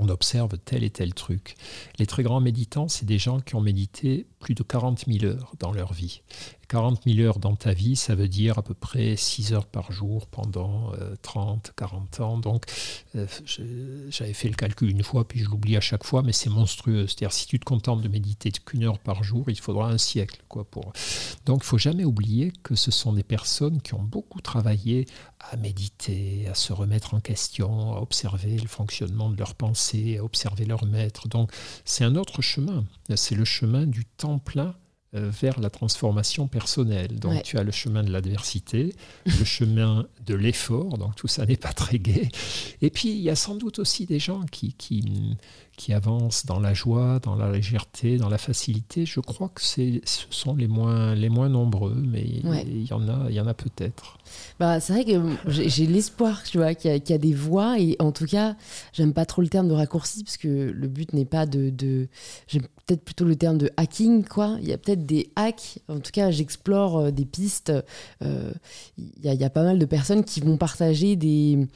[0.00, 1.56] on observe tel et tel truc.
[1.98, 5.52] Les très grands méditants, c'est des gens qui ont médité plus de 40 000 heures
[5.58, 6.22] dans leur vie.
[6.70, 9.90] 40 000 heures dans ta vie, ça veut dire à peu près 6 heures par
[9.90, 10.92] jour pendant
[11.22, 12.38] 30, euh, 40 ans.
[12.38, 12.64] Donc,
[13.16, 13.26] euh,
[14.08, 17.08] j'avais fait le calcul une fois, puis je l'oublie à chaque fois, mais c'est monstrueux.
[17.08, 20.44] C'est-à-dire, si tu te contentes de méditer qu'une heure par jour, il faudra un siècle.
[20.46, 20.92] Quoi, pour...
[21.44, 25.06] Donc, il faut jamais oublier que ce sont des personnes qui ont beaucoup travaillé
[25.40, 30.24] à méditer, à se remettre en question, à observer le fonctionnement de leurs pensées, à
[30.24, 31.26] observer leur maître.
[31.26, 31.50] Donc,
[31.84, 32.84] c'est un autre chemin.
[33.16, 34.76] C'est le chemin du temps plein
[35.12, 37.18] vers la transformation personnelle.
[37.18, 38.94] Donc tu as le chemin de l'adversité,
[39.26, 42.28] le chemin de l'effort, donc tout ça n'est pas très gai.
[42.80, 45.36] Et puis il y a sans doute aussi des gens qui, qui,
[45.80, 49.06] qui avancent dans la joie, dans la légèreté, dans la facilité.
[49.06, 53.30] Je crois que ce sont les moins, les moins nombreux, mais il y en a,
[53.30, 54.18] il y en a peut-être.
[54.58, 58.12] Bah, c'est vrai que j'ai l'espoir tu vois, qu'il y, a des voies, et en
[58.12, 58.56] tout cas,
[58.92, 61.70] j'aime pas trop le terme de raccourci, parce que le but n'est pas de...
[61.70, 62.08] de
[62.46, 64.58] j'aime peut-être plutôt le terme de hacking, quoi.
[64.60, 67.72] Il y a peut-être des hacks, en tout cas, j'explore euh, des pistes.
[68.22, 68.52] Euh,
[68.98, 71.66] il y, a pas mal de personnes qui vont partager des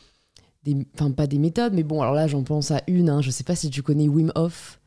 [0.94, 3.44] enfin pas des méthodes, mais bon, alors là j'en pense à une, hein, je sais
[3.44, 4.80] pas si tu connais Wim Hof,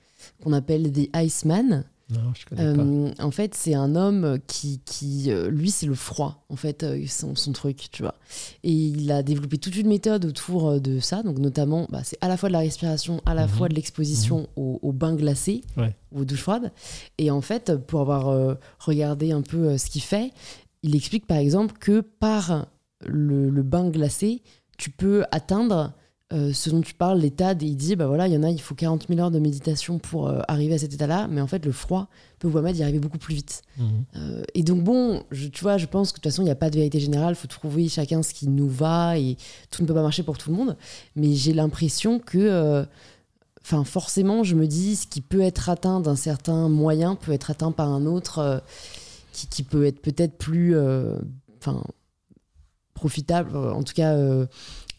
[0.43, 1.83] qu'on appelle des Iceman.
[2.09, 2.81] Non, je connais pas.
[2.81, 6.83] Euh, en fait, c'est un homme qui, qui euh, lui, c'est le froid, en fait,
[6.83, 8.15] euh, son, son truc, tu vois.
[8.63, 12.29] Et il a développé toute une méthode autour de ça, donc notamment, bah, c'est à
[12.29, 13.49] la fois de la respiration, à la Mhm.
[13.49, 15.93] fois de l'exposition au, au bain glacé, Ouais.
[16.13, 16.71] ou aux douches froides.
[17.17, 20.31] Et en fait, pour avoir euh, regardé un peu euh, ce qu'il fait,
[20.83, 22.67] il explique par exemple que par
[23.05, 24.43] le, le bain glacé,
[24.77, 25.93] tu peux atteindre
[26.33, 28.49] euh, ce dont tu parles, l'état, des- il dit, bah voilà, il y en a,
[28.49, 31.47] il faut 40 000 heures de méditation pour euh, arriver à cet état-là, mais en
[31.47, 32.09] fait, le froid
[32.39, 33.61] peut vous permettre d'y arriver beaucoup plus vite.
[33.77, 33.85] Mhm.
[34.17, 36.51] Euh, et donc, bon, je, tu vois, je pense que de toute façon, il n'y
[36.51, 39.37] a pas de vérité générale, il faut trouver chacun ce qui nous va, et
[39.71, 40.75] tout ne peut pas marcher pour tout le monde,
[41.15, 42.85] mais j'ai l'impression que,
[43.61, 47.51] enfin, forcément, je me dis, ce qui peut être atteint d'un certain moyen peut être
[47.51, 48.61] atteint par un autre
[49.31, 50.75] qui, qui peut être peut-être plus,
[51.59, 51.81] enfin,
[52.97, 54.45] profitable, euh, en tout cas, euh,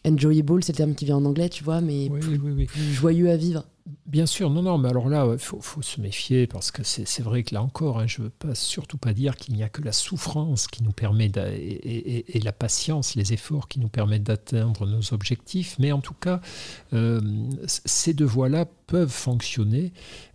[0.05, 2.65] enjoyable, c'est le terme qui vient en anglais, tu vois, mais Oui, plus, oui, oui.
[2.65, 3.65] plus joyeux à vivre.
[4.05, 7.21] Bien sûr, non, non, mais alors là, il faut, faut se méfier parce que c'est
[7.23, 9.69] vrai que là encore, hein, je ne veux pas, surtout pas dire qu'il n'y a
[9.69, 13.79] que la souffrance qui nous permet, et, et- et- et la patience, les efforts qui
[13.79, 16.39] nous permettent d'atteindre nos objectifs, mais en tout cas,
[16.93, 17.19] euh,
[17.65, 19.91] ces deux voies-là peuvent fonctionner.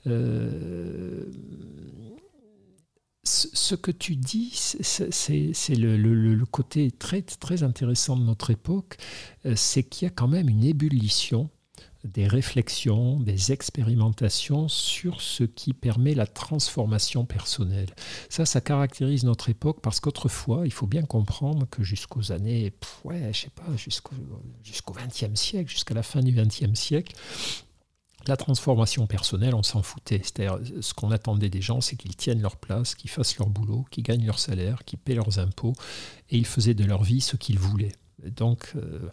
[0.08, 1.24] Euh,
[3.24, 7.24] ce que tu dis, c'est- le, côté très,
[7.62, 8.96] intéressant de notre époque,
[9.46, 11.50] euh, c'est qu'il y a quand même une ébullition
[12.04, 17.88] des réflexions, des expérimentations sur ce qui permet la transformation personnelle.
[18.28, 23.32] Ça, ça caractérise notre époque parce qu'autrefois, il faut bien comprendre que jusqu'aux années, ouais,
[23.32, 24.14] je sais pas, jusqu'au
[24.62, 27.16] jusqu'au XXe siècle, jusqu'à la fin du XXe siècle,
[28.28, 30.20] la transformation personnelle, on s'en foutait.
[30.22, 33.84] C'est-à-dire, ce qu'on attendait des gens, c'est qu'ils tiennent leur place, qu'ils fassent leur boulot,
[33.90, 35.74] qu'ils gagnent leur salaire, qu'ils paient leurs impôts,
[36.30, 37.92] et ils faisaient de leur vie ce qu'ils voulaient.
[38.30, 39.08] Donc, euh,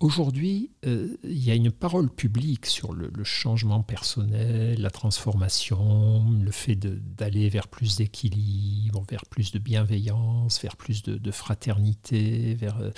[0.00, 6.24] aujourd'hui, euh, il y a une parole publique sur le, le changement personnel, la transformation,
[6.42, 12.54] le fait d'aller vers plus d'équilibre, vers plus de bienveillance, vers plus de, de fraternité,
[12.54, 12.90] vers euh,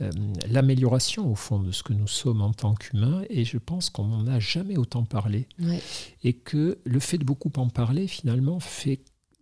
[0.00, 0.10] euh,
[0.50, 3.22] l'amélioration, au fond, de ce que nous sommes en tant qu'humains.
[3.30, 5.80] Et je pense qu'on n'en a jamais autant parlé Ouais.
[6.24, 9.00] et que le fait de beaucoup en parler finalement fait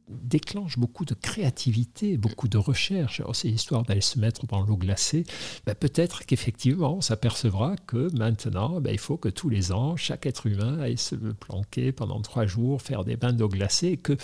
[0.08, 3.22] déclenche beaucoup de créativité, beaucoup de recherche.
[3.32, 5.24] C'est l'histoire d'aller se mettre dans l'eau glacée.
[5.66, 10.26] Ben, peut-être qu'effectivement, on s'apercevra que maintenant, ben, il faut que tous les ans, chaque
[10.26, 14.16] être humain aille se planquer pendant trois jours, faire des bains d'eau glacée, et que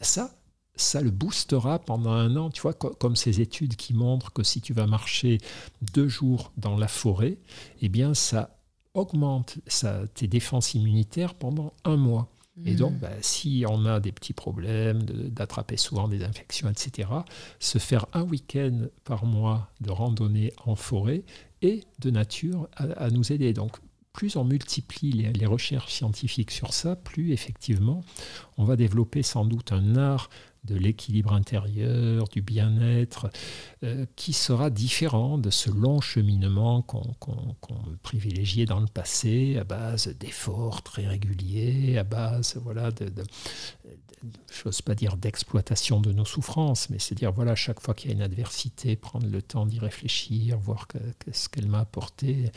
[0.00, 0.30] ça,
[0.74, 2.50] ça le boostera pendant un an.
[2.50, 5.38] Tu vois, co- comme ces études qui montrent que si tu vas marcher
[5.94, 7.38] deux jours dans la forêt,
[7.80, 8.58] eh bien, ça
[8.92, 9.58] augmente
[10.14, 12.28] tes défenses immunitaires pendant un mois.
[12.64, 17.08] Et donc, bah, si on a des petits problèmes d'attraper souvent des infections, etc.,
[17.58, 21.22] se faire un week-end par mois de randonnée en forêt
[21.62, 23.52] et de nature à, à nous aider.
[23.52, 23.76] Donc,
[24.12, 28.02] plus on multiplie les, les recherches scientifiques sur ça, plus effectivement,
[28.56, 30.30] on va développer sans doute un art
[30.64, 33.30] de l'équilibre intérieur, du bien-être,
[33.82, 37.14] euh, qui sera différent de ce long cheminement qu'on
[38.02, 43.24] privilégiait dans le passé à base d'efforts très réguliers, à base voilà, de, de-
[44.84, 48.16] pas dire d'exploitation de nos souffrances, mais c'est dire voilà, chaque fois qu'il y a
[48.16, 52.50] une adversité, prendre le temps d'y réfléchir, voir que- qu'est-ce qu'elle m'a apporté.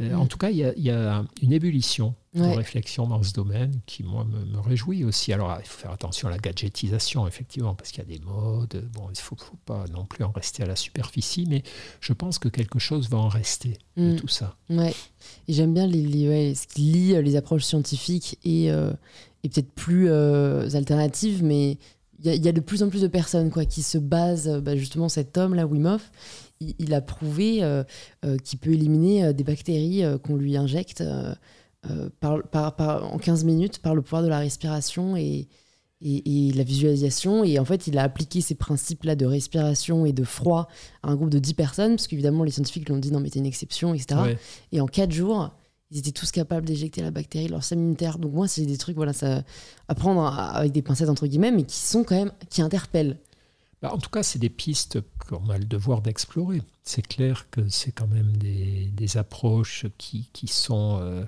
[0.00, 0.28] Euh, En Mm.
[0.28, 2.54] tout cas, il y, a, il y a une ébullition de Ouais.
[2.56, 5.32] réflexion dans ce domaine qui, moi, me, me réjouit aussi.
[5.32, 8.86] Alors, il faut faire attention à la gadgetisation, effectivement, parce qu'il y a des modes.
[8.92, 11.62] Bon, il ne faut, faut pas non plus en rester à la superficie, mais
[12.00, 14.16] je pense que quelque chose va en rester de Mm.
[14.16, 14.56] tout ça.
[14.68, 14.94] Ouais,
[15.48, 18.92] et j'aime bien les, les- ouais, ce qui lie euh, les approches scientifiques et, euh,
[19.42, 21.78] et peut-être plus euh, alternatives, mais
[22.20, 23.96] il y, a- il y a de plus en plus de personnes quoi, qui se
[23.96, 26.10] basent, bah, justement, cet homme-là, Wim Hof,
[26.60, 27.84] il, il a prouvé euh,
[28.44, 31.02] qu'il peut éliminer des bactéries qu'on lui injecte
[31.90, 35.48] euh, par, par- par- en 15 minutes par le pouvoir de la respiration et,
[36.00, 37.44] et, et la visualisation.
[37.44, 40.68] Et en fait, il a appliqué ces principes-là de respiration et de froid
[41.02, 43.38] à un groupe de 10 personnes, parce qu'évidemment, les scientifiques l'ont dit, non, mais t'es
[43.38, 44.20] une exception, etc.
[44.22, 44.38] Ouais.
[44.72, 45.50] Et en 4 jours,
[45.90, 48.18] ils étaient tous capables d'éjecter la bactérie de leur système immunitaire.
[48.18, 49.42] Donc moi, c'est des trucs, voilà, ça,
[49.88, 53.16] à prendre avec des pincettes, entre guillemets, mais qui sont quand même, qui interpellent.
[53.80, 54.98] Bah, en tout cas, c'est des pistes
[55.28, 56.62] qu'on a le devoir d'explorer.
[56.82, 61.24] C'est clair que c'est quand même des, des approches qui, qui sont, euh,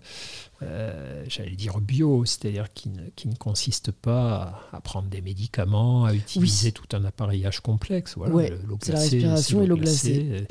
[0.62, 5.20] euh, j'allais dire, bio, c'est-à-dire qui ne, qui ne consistent pas à, à prendre des
[5.20, 8.14] médicaments, à utiliser tout un appareillage complexe.
[8.16, 10.22] Voilà, Ouais, le- l'eau c'est la glacée, respiration et l'eau glacée.
[10.24, 10.46] glacée.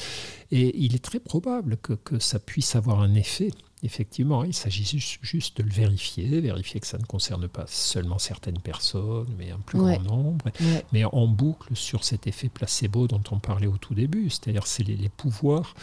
[0.52, 4.84] Et il est très probable que, que ça puisse avoir un effet Effectivement, il s'agit
[5.22, 9.60] juste de le vérifier, vérifier que ça ne concerne pas seulement certaines personnes, mais un
[9.60, 10.46] plus grand nombre.
[10.92, 14.84] Mais en boucle sur cet effet placebo dont on parlait au tout début, c'est-à-dire c'est
[14.84, 15.76] les, pouvoirs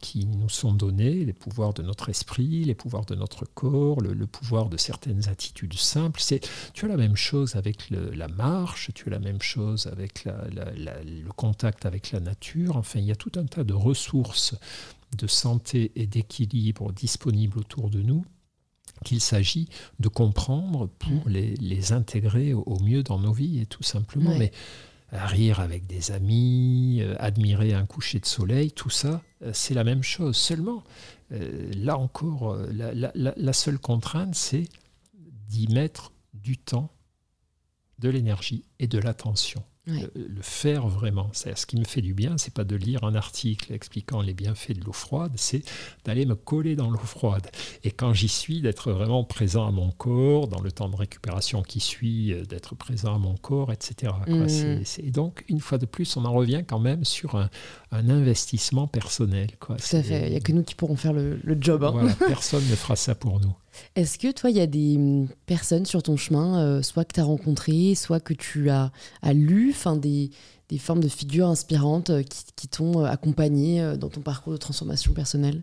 [0.00, 4.26] qui nous sont donnés, les pouvoirs de notre esprit, les pouvoirs de notre corps, le,
[4.26, 6.20] pouvoir de certaines attitudes simples.
[6.20, 10.24] C'est, tu as la même chose avec la marche, tu as la même chose avec
[10.24, 12.76] le contact avec la nature.
[12.78, 14.54] Enfin, il y a tout un tas de ressources
[15.16, 18.24] de santé et d'équilibre disponibles autour de nous
[19.04, 19.68] qu'il s'agit
[20.00, 21.32] de comprendre pour mm.
[21.60, 24.36] les, intégrer au, mieux dans nos vies et tout simplement.
[24.36, 24.52] Mais
[25.12, 29.84] rire avec des amis, euh, admirer un coucher de soleil, tout ça, euh, c'est la
[29.84, 30.36] même chose.
[30.36, 30.84] Seulement,
[31.32, 34.68] euh, là encore, la seule contrainte, c'est
[35.48, 36.90] d'y mettre du temps,
[37.98, 41.30] de l'énergie et de l'attention le, faire vraiment.
[41.32, 44.72] ce qui me fait du bien, c'est pas de lire un article expliquant les bienfaits
[44.72, 45.62] de l'eau froide, c'est
[46.04, 47.46] d'aller me coller dans l'eau froide.
[47.84, 51.62] Et quand j'y suis, d'être vraiment présent à mon corps, dans le temps de récupération
[51.62, 54.12] qui suit, euh, d'être présent à mon corps, etc.
[54.26, 54.82] Mmh.
[54.98, 57.48] Et donc, une fois de plus, on en revient quand même sur un,
[57.90, 59.48] investissement personnel.
[59.58, 59.76] Quoi.
[59.76, 60.26] Tout à fait.
[60.26, 61.84] Il n'y a que nous qui pourrons faire le, job.
[61.84, 62.08] Hein.
[62.26, 63.54] personne ne fera ça pour nous.
[63.94, 67.14] Est-ce que toi, il y a des hum, personnes sur ton chemin, euh, soit que
[67.14, 68.92] tu as rencontrées, soit que tu as,
[69.32, 70.30] lu, des,
[70.68, 75.12] des formes de figures inspirantes euh, qui, t'ont euh, accompagné dans ton parcours de transformation
[75.12, 75.62] personnelle?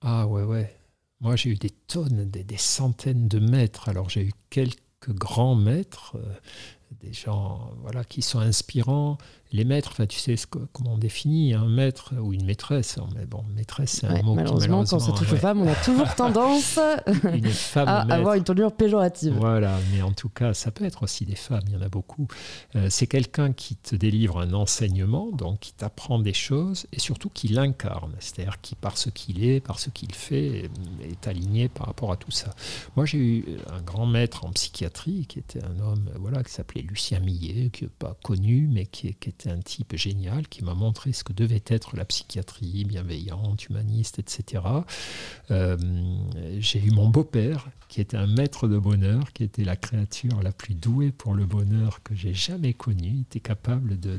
[0.00, 0.76] Ah ouais, ouais.
[1.20, 3.88] Moi, j'ai eu des tonnes, des, des, centaines de maîtres.
[3.88, 4.76] Alors, j'ai eu quelques
[5.08, 6.16] grands maîtres,
[7.00, 9.18] des gens voilà, qui sont inspirants
[9.52, 12.98] les maîtres, enfin, tu sais ce comment on définit un maître ou une maîtresse.
[13.14, 15.68] Mais bon, maîtresse, c'est un mot malheureusement, qui, malheureusement, quand ça touche aux femmes, on
[15.68, 19.34] a toujours tendance à avoir une tournure péjorative.
[19.38, 21.88] Voilà, mais en tout cas, ça peut être aussi des femmes, il y en a
[21.88, 22.26] beaucoup.
[22.74, 27.28] Euh, c'est quelqu'un qui te délivre un enseignement, donc qui t'apprend des choses et surtout
[27.28, 30.70] qui l'incarne, c'est-à-dire qui, par ce qu'il est, par ce qu'il fait,
[31.02, 32.54] est aligné par rapport à tout ça.
[32.96, 36.82] Moi, j'ai eu un grand maître en psychiatrie qui était un homme, voilà, qui s'appelait
[36.82, 40.74] Lucien Millet, qui n'est pas connu, mais qui, qui était un type génial qui m'a
[40.74, 44.62] montré ce que devait être la psychiatrie bienveillante, humaniste, etc.
[45.50, 45.76] Euh,
[46.58, 50.52] j'ai eu mon beau-père qui était un maître de bonheur, qui était la créature la
[50.52, 53.12] plus douée pour le bonheur que j'ai jamais connue.
[53.14, 54.18] Il était capable de,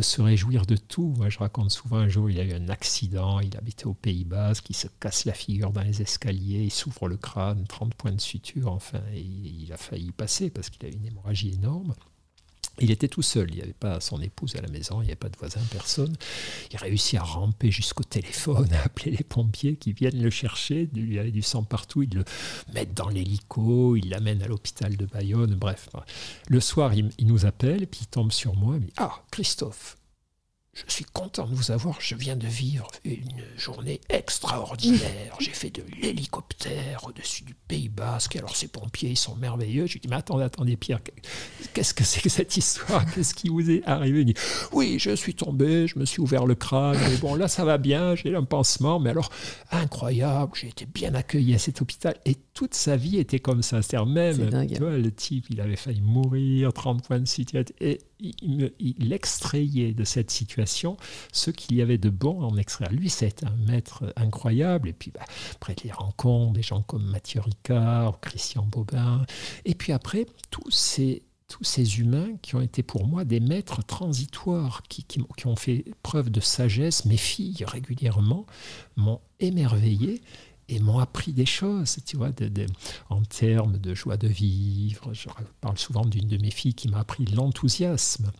[0.00, 1.14] se réjouir de tout.
[1.16, 4.54] Moi, je raconte souvent un jour, il a eu un accident, il habitait aux Pays-Bas,
[4.62, 8.20] qui se casse la figure dans les escaliers, il s'ouvre le crâne, 30 points de
[8.20, 11.94] suture, enfin, il a failli passer parce qu'il a eu une hémorragie énorme.
[12.78, 15.10] Il était tout seul, il n'y avait pas son épouse à la maison, il n'y
[15.10, 16.16] avait pas de voisin, personne.
[16.70, 20.88] Il réussit à ramper jusqu'au téléphone, à appeler les pompiers qui viennent le chercher.
[20.94, 22.24] Il y avait du sang partout, ils le
[22.72, 25.90] mettent dans l'hélico, ils l'amènent à l'hôpital de Bayonne, bref.
[26.48, 29.96] Le soir, il, nous appelle, puis il tombe sur moi, il dit Ah, Christophe,
[30.74, 32.00] je suis content de vous avoir.
[32.00, 35.36] Je viens de vivre une journée extraordinaire.
[35.38, 38.36] J'ai fait de l'hélicoptère au-dessus du Pays Basque.
[38.36, 39.86] Alors ces pompiers, ils sont merveilleux.
[39.86, 41.00] Je lui dis, mais attendez, attendez, Pierre,
[41.74, 43.04] qu'est-ce que c'est que cette histoire?
[43.12, 44.20] Qu'est-ce qui vous est arrivé?
[44.20, 44.34] Il dit,
[44.72, 46.98] oui, je suis tombé, je me suis ouvert le crâne.
[47.06, 48.98] Mais bon, là, ça va bien, j'ai un pansement.
[48.98, 49.30] Mais alors,
[49.70, 52.16] incroyable, j'ai été bien accueilli à cet hôpital.
[52.54, 53.80] Toute sa vie était comme ça.
[53.80, 57.74] C'est-à-dire même, tu vois, le type, il avait failli mourir, 30 points de situation.
[57.80, 60.96] Et il, il, extrayait de cette situation
[61.32, 62.92] ce qu'il y avait de bon en extraire.
[62.92, 64.90] Lui, c'est un maître incroyable.
[64.90, 65.24] Et puis, bah,
[65.54, 69.24] après, les rencontres, des gens comme Mathieu Ricard, Christian Bobin.
[69.64, 73.82] Et puis après, tous ces, tous ces humains qui ont été pour moi des maîtres
[73.82, 77.06] transitoires, qui, qui, qui ont fait preuve de sagesse.
[77.06, 78.46] Mes filles, régulièrement,
[78.96, 80.20] m'ont émerveillé
[80.68, 82.30] et m'ont appris des choses, tu vois,
[83.10, 85.12] en termes de joie de vivre.
[85.12, 85.28] Je
[85.60, 88.30] parle souvent d'une de mes filles qui m'a appris l'enthousiasme.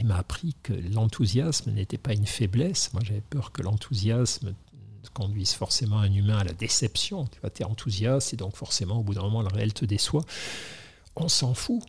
[0.00, 2.92] Il m'a appris que l'enthousiasme n'était pas une faiblesse.
[2.92, 4.54] Moi, j'avais peur que l'enthousiasme
[5.12, 7.26] conduise forcément un humain à la déception.
[7.26, 10.24] Tu vois, es enthousiaste et donc forcément, au bout d'un moment, le réel te déçoit.
[11.16, 11.82] On s'en fout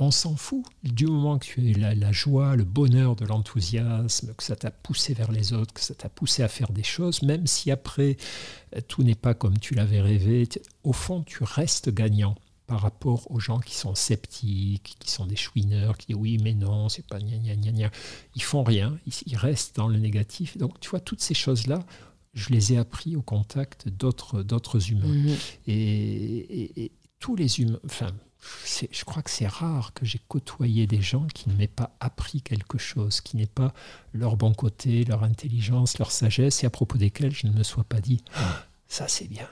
[0.00, 0.64] on s'en fout.
[0.82, 5.14] Du moment que tu as la, joie, le bonheur de l'enthousiasme, que ça t'a poussé
[5.14, 8.16] vers les autres, que ça t'a poussé à faire des choses, même si après
[8.76, 10.48] euh, tout n'est pas comme tu l'avais rêvé,
[10.84, 12.34] au fond tu restes gagnant
[12.66, 16.54] par rapport aux gens qui sont sceptiques, qui sont des chouineurs, qui disent oui mais
[16.54, 17.90] non, c'est pas gna gna gna gna.
[18.36, 20.56] Ils font rien, ils, restent dans le négatif.
[20.56, 21.84] Donc tu vois, toutes ces choses-là,
[22.32, 25.06] je les ai appris au contact d'autres, d'autres humains.
[25.06, 25.36] Mmh
[25.66, 28.12] et, et, tous les humains, enfin
[28.42, 32.42] je crois que c'est rare que j'ai côtoyé des gens qui ne m'aient pas appris
[32.42, 33.72] quelque chose, qui n'aient pas
[34.12, 37.84] leur bon côté, leur intelligence, leur sagesse, et à propos desquels je ne me sois
[37.84, 39.48] pas dit ah, ça c'est bien.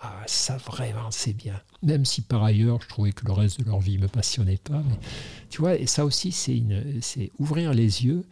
[0.00, 1.60] Ah, ça vraiment c'est bien.
[1.82, 4.56] Même si par ailleurs je trouvais que le reste de leur vie ne me passionnait
[4.56, 4.82] pas.
[4.88, 4.98] Mais,
[5.48, 8.24] tu vois, et ça aussi c'est ouvrir les yeux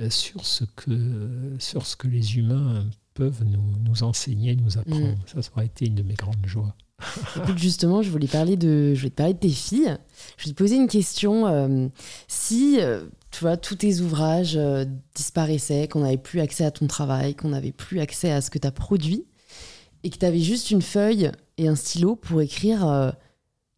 [0.00, 5.12] euh, sur ce, que, sur ce que les humains peuvent nous, nous enseigner, nous apprendre.
[5.12, 5.26] Mm.
[5.26, 6.74] Ça, ça aurait été une de mes grandes joies.
[7.36, 9.96] Écoute, justement, je voulais, parler de, je voulais te parler de tes filles.
[10.36, 11.46] Je vais te poser une question.
[11.46, 11.88] Euh,
[12.28, 14.84] si, euh, tu vois, tous tes ouvrages euh,
[15.14, 18.58] disparaissaient, qu'on n'avait plus accès à ton travail, qu'on n'avait plus accès à ce que
[18.58, 19.24] tu as produit,
[20.02, 23.14] et que tu avais juste une feuille et un stylo pour écrire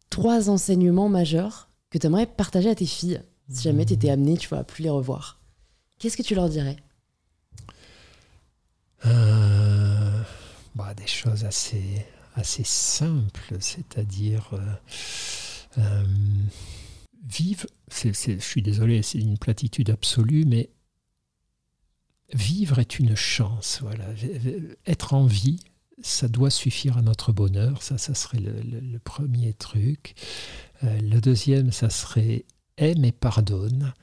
[0.09, 4.37] trois enseignements majeurs que tu aimerais partager à tes filles, si jamais tu étais amené,
[4.37, 5.41] tu vois, à plus les revoir,
[5.99, 6.77] qu'est-ce que tu leur dirais?
[10.75, 12.05] Bah, Des choses assez
[12.35, 16.03] assez simple, c'est-à-dire euh, euh,
[17.27, 20.69] vivre, je suis désolé, c'est une platitude absolue, mais
[22.33, 23.79] vivre est une chance.
[23.81, 24.05] Voilà.
[24.85, 25.59] Être en vie,
[26.01, 27.81] ça doit suffire à notre bonheur.
[27.83, 30.15] Ça, ça serait le, premier truc.
[30.83, 32.45] Euh, le deuxième, ça serait
[32.77, 33.93] aime et pardonne.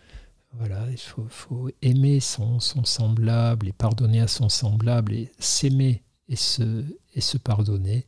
[0.53, 6.35] Voilà, il faut, aimer son, son, semblable et pardonner à son semblable et s'aimer et
[6.35, 6.85] se,
[7.15, 8.07] et se pardonner.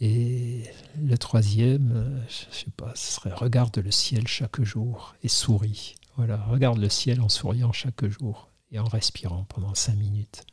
[0.00, 0.64] Et
[1.00, 5.94] le troisième, euh, je sais pas, ce serait regarde le ciel chaque jour et souris.
[6.16, 10.44] Voilà, regarde le ciel en souriant chaque jour et en respirant pendant cinq minutes.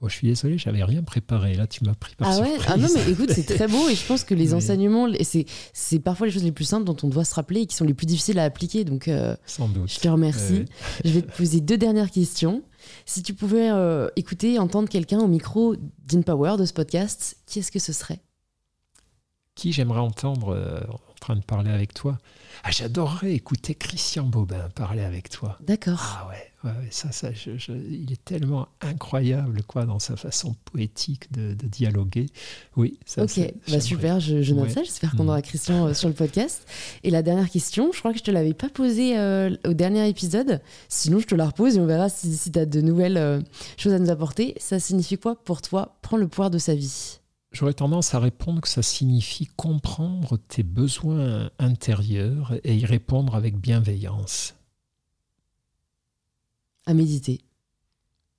[0.00, 1.54] Bon, je suis désolé, j'avais rien préparé.
[1.54, 2.56] Là, tu m'as pris par ah ouais?
[2.66, 6.00] Ah non, mais écoute, c'est très beau et je pense que les enseignements, c'est, c'est
[6.00, 7.94] parfois les choses les plus simples dont on doit se rappeler et qui sont les
[7.94, 8.84] plus difficiles à appliquer.
[8.84, 9.92] Donc, euh, Sans doute.
[9.92, 10.64] je te remercie.
[11.04, 12.64] Je vais te poser deux dernières questions.
[13.06, 15.76] Si tu pouvais euh, écouter, entendre quelqu'un au micro
[16.06, 18.20] d'InPower de ce podcast, qui est-ce que ce serait?
[19.54, 20.80] Qui j'aimerais entendre euh,
[21.24, 22.18] train de parler avec toi
[22.64, 25.58] ah, J'adorerais écouter Christian Bobin parler avec toi.
[25.62, 26.18] D'accord.
[26.20, 26.54] Ah ouais
[26.90, 27.28] ça, ça
[27.68, 32.26] il est tellement incroyable quoi dans sa façon poétique de, dialoguer.
[32.76, 33.24] Oui, ça.
[33.24, 34.82] Ok, bah super, je, note ça.
[34.82, 35.28] J'espère qu'on mm.
[35.28, 36.66] aura Christian euh, sur le podcast.
[37.02, 40.08] Et la dernière question, je crois que je te l'avais pas posée euh, au dernier
[40.08, 40.60] épisode.
[40.88, 43.40] Sinon, je te la repose et on verra si, si tu as de nouvelles euh,
[43.76, 44.54] choses à nous apporter.
[44.58, 47.18] Ça signifie quoi pour toi prendre le pouvoir de sa vie?
[47.54, 53.56] J'aurais tendance à répondre que ça signifie comprendre tes besoins intérieurs et y répondre avec
[53.56, 54.54] bienveillance
[56.86, 57.40] à méditer.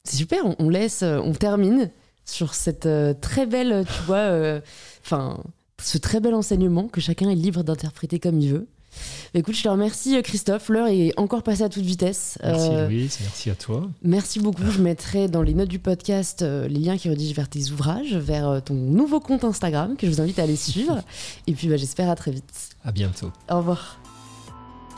[0.04, 1.90] C'est super, on, laisse, euh, on termine
[2.26, 4.62] sur cette euh, très belle, tu vois, euh,
[5.02, 5.44] enfin,
[5.82, 8.68] ce très bel enseignement que chacun est libre d'interpréter comme il veut.
[9.34, 10.70] Bah, écoute, je te remercie Christophe.
[10.70, 12.38] L'heure est encore passée à toute vitesse.
[12.44, 13.90] Merci Louise, merci à toi.
[14.04, 14.70] Merci beaucoup.
[14.70, 18.62] Je mettrai dans les notes du podcast les liens qui redirigent vers tes ouvrages, vers
[18.64, 21.02] ton nouveau compte Instagram que je vous invite à aller suivre.
[21.48, 22.70] Et puis bah, j'espère à très vite.
[22.84, 23.32] À bientôt.
[23.50, 24.00] Au revoir.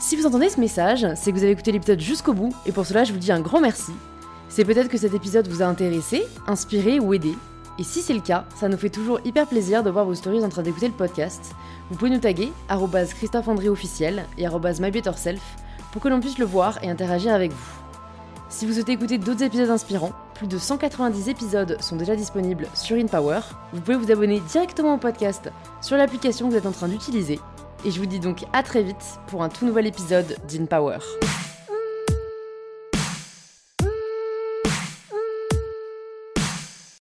[0.00, 2.86] Si vous entendez ce message, c'est que vous avez écouté l'épisode jusqu'au bout, et pour
[2.86, 3.90] cela je vous dis un grand merci.
[4.48, 7.32] C'est peut-être que cet épisode vous a intéressé, inspiré ou aidé.
[7.80, 10.44] Et si c'est le cas, ça nous fait toujours hyper plaisir de voir vos stories
[10.44, 11.52] en train d'écouter le podcast.
[11.90, 12.52] Vous pouvez nous taguer
[13.14, 15.40] Christophe André officiel et mybetterself
[15.92, 17.78] pour que l'on puisse le voir et interagir avec vous.
[18.50, 22.96] Si vous souhaitez écouter d'autres épisodes inspirants, plus de 190 épisodes sont déjà disponibles sur
[22.96, 23.40] InPower.
[23.72, 27.40] Vous pouvez vous abonner directement au podcast sur l'application que vous êtes en train d'utiliser
[27.84, 30.98] et je vous dis donc à très vite pour un tout nouvel épisode d'InPower.
[30.98, 31.47] Power.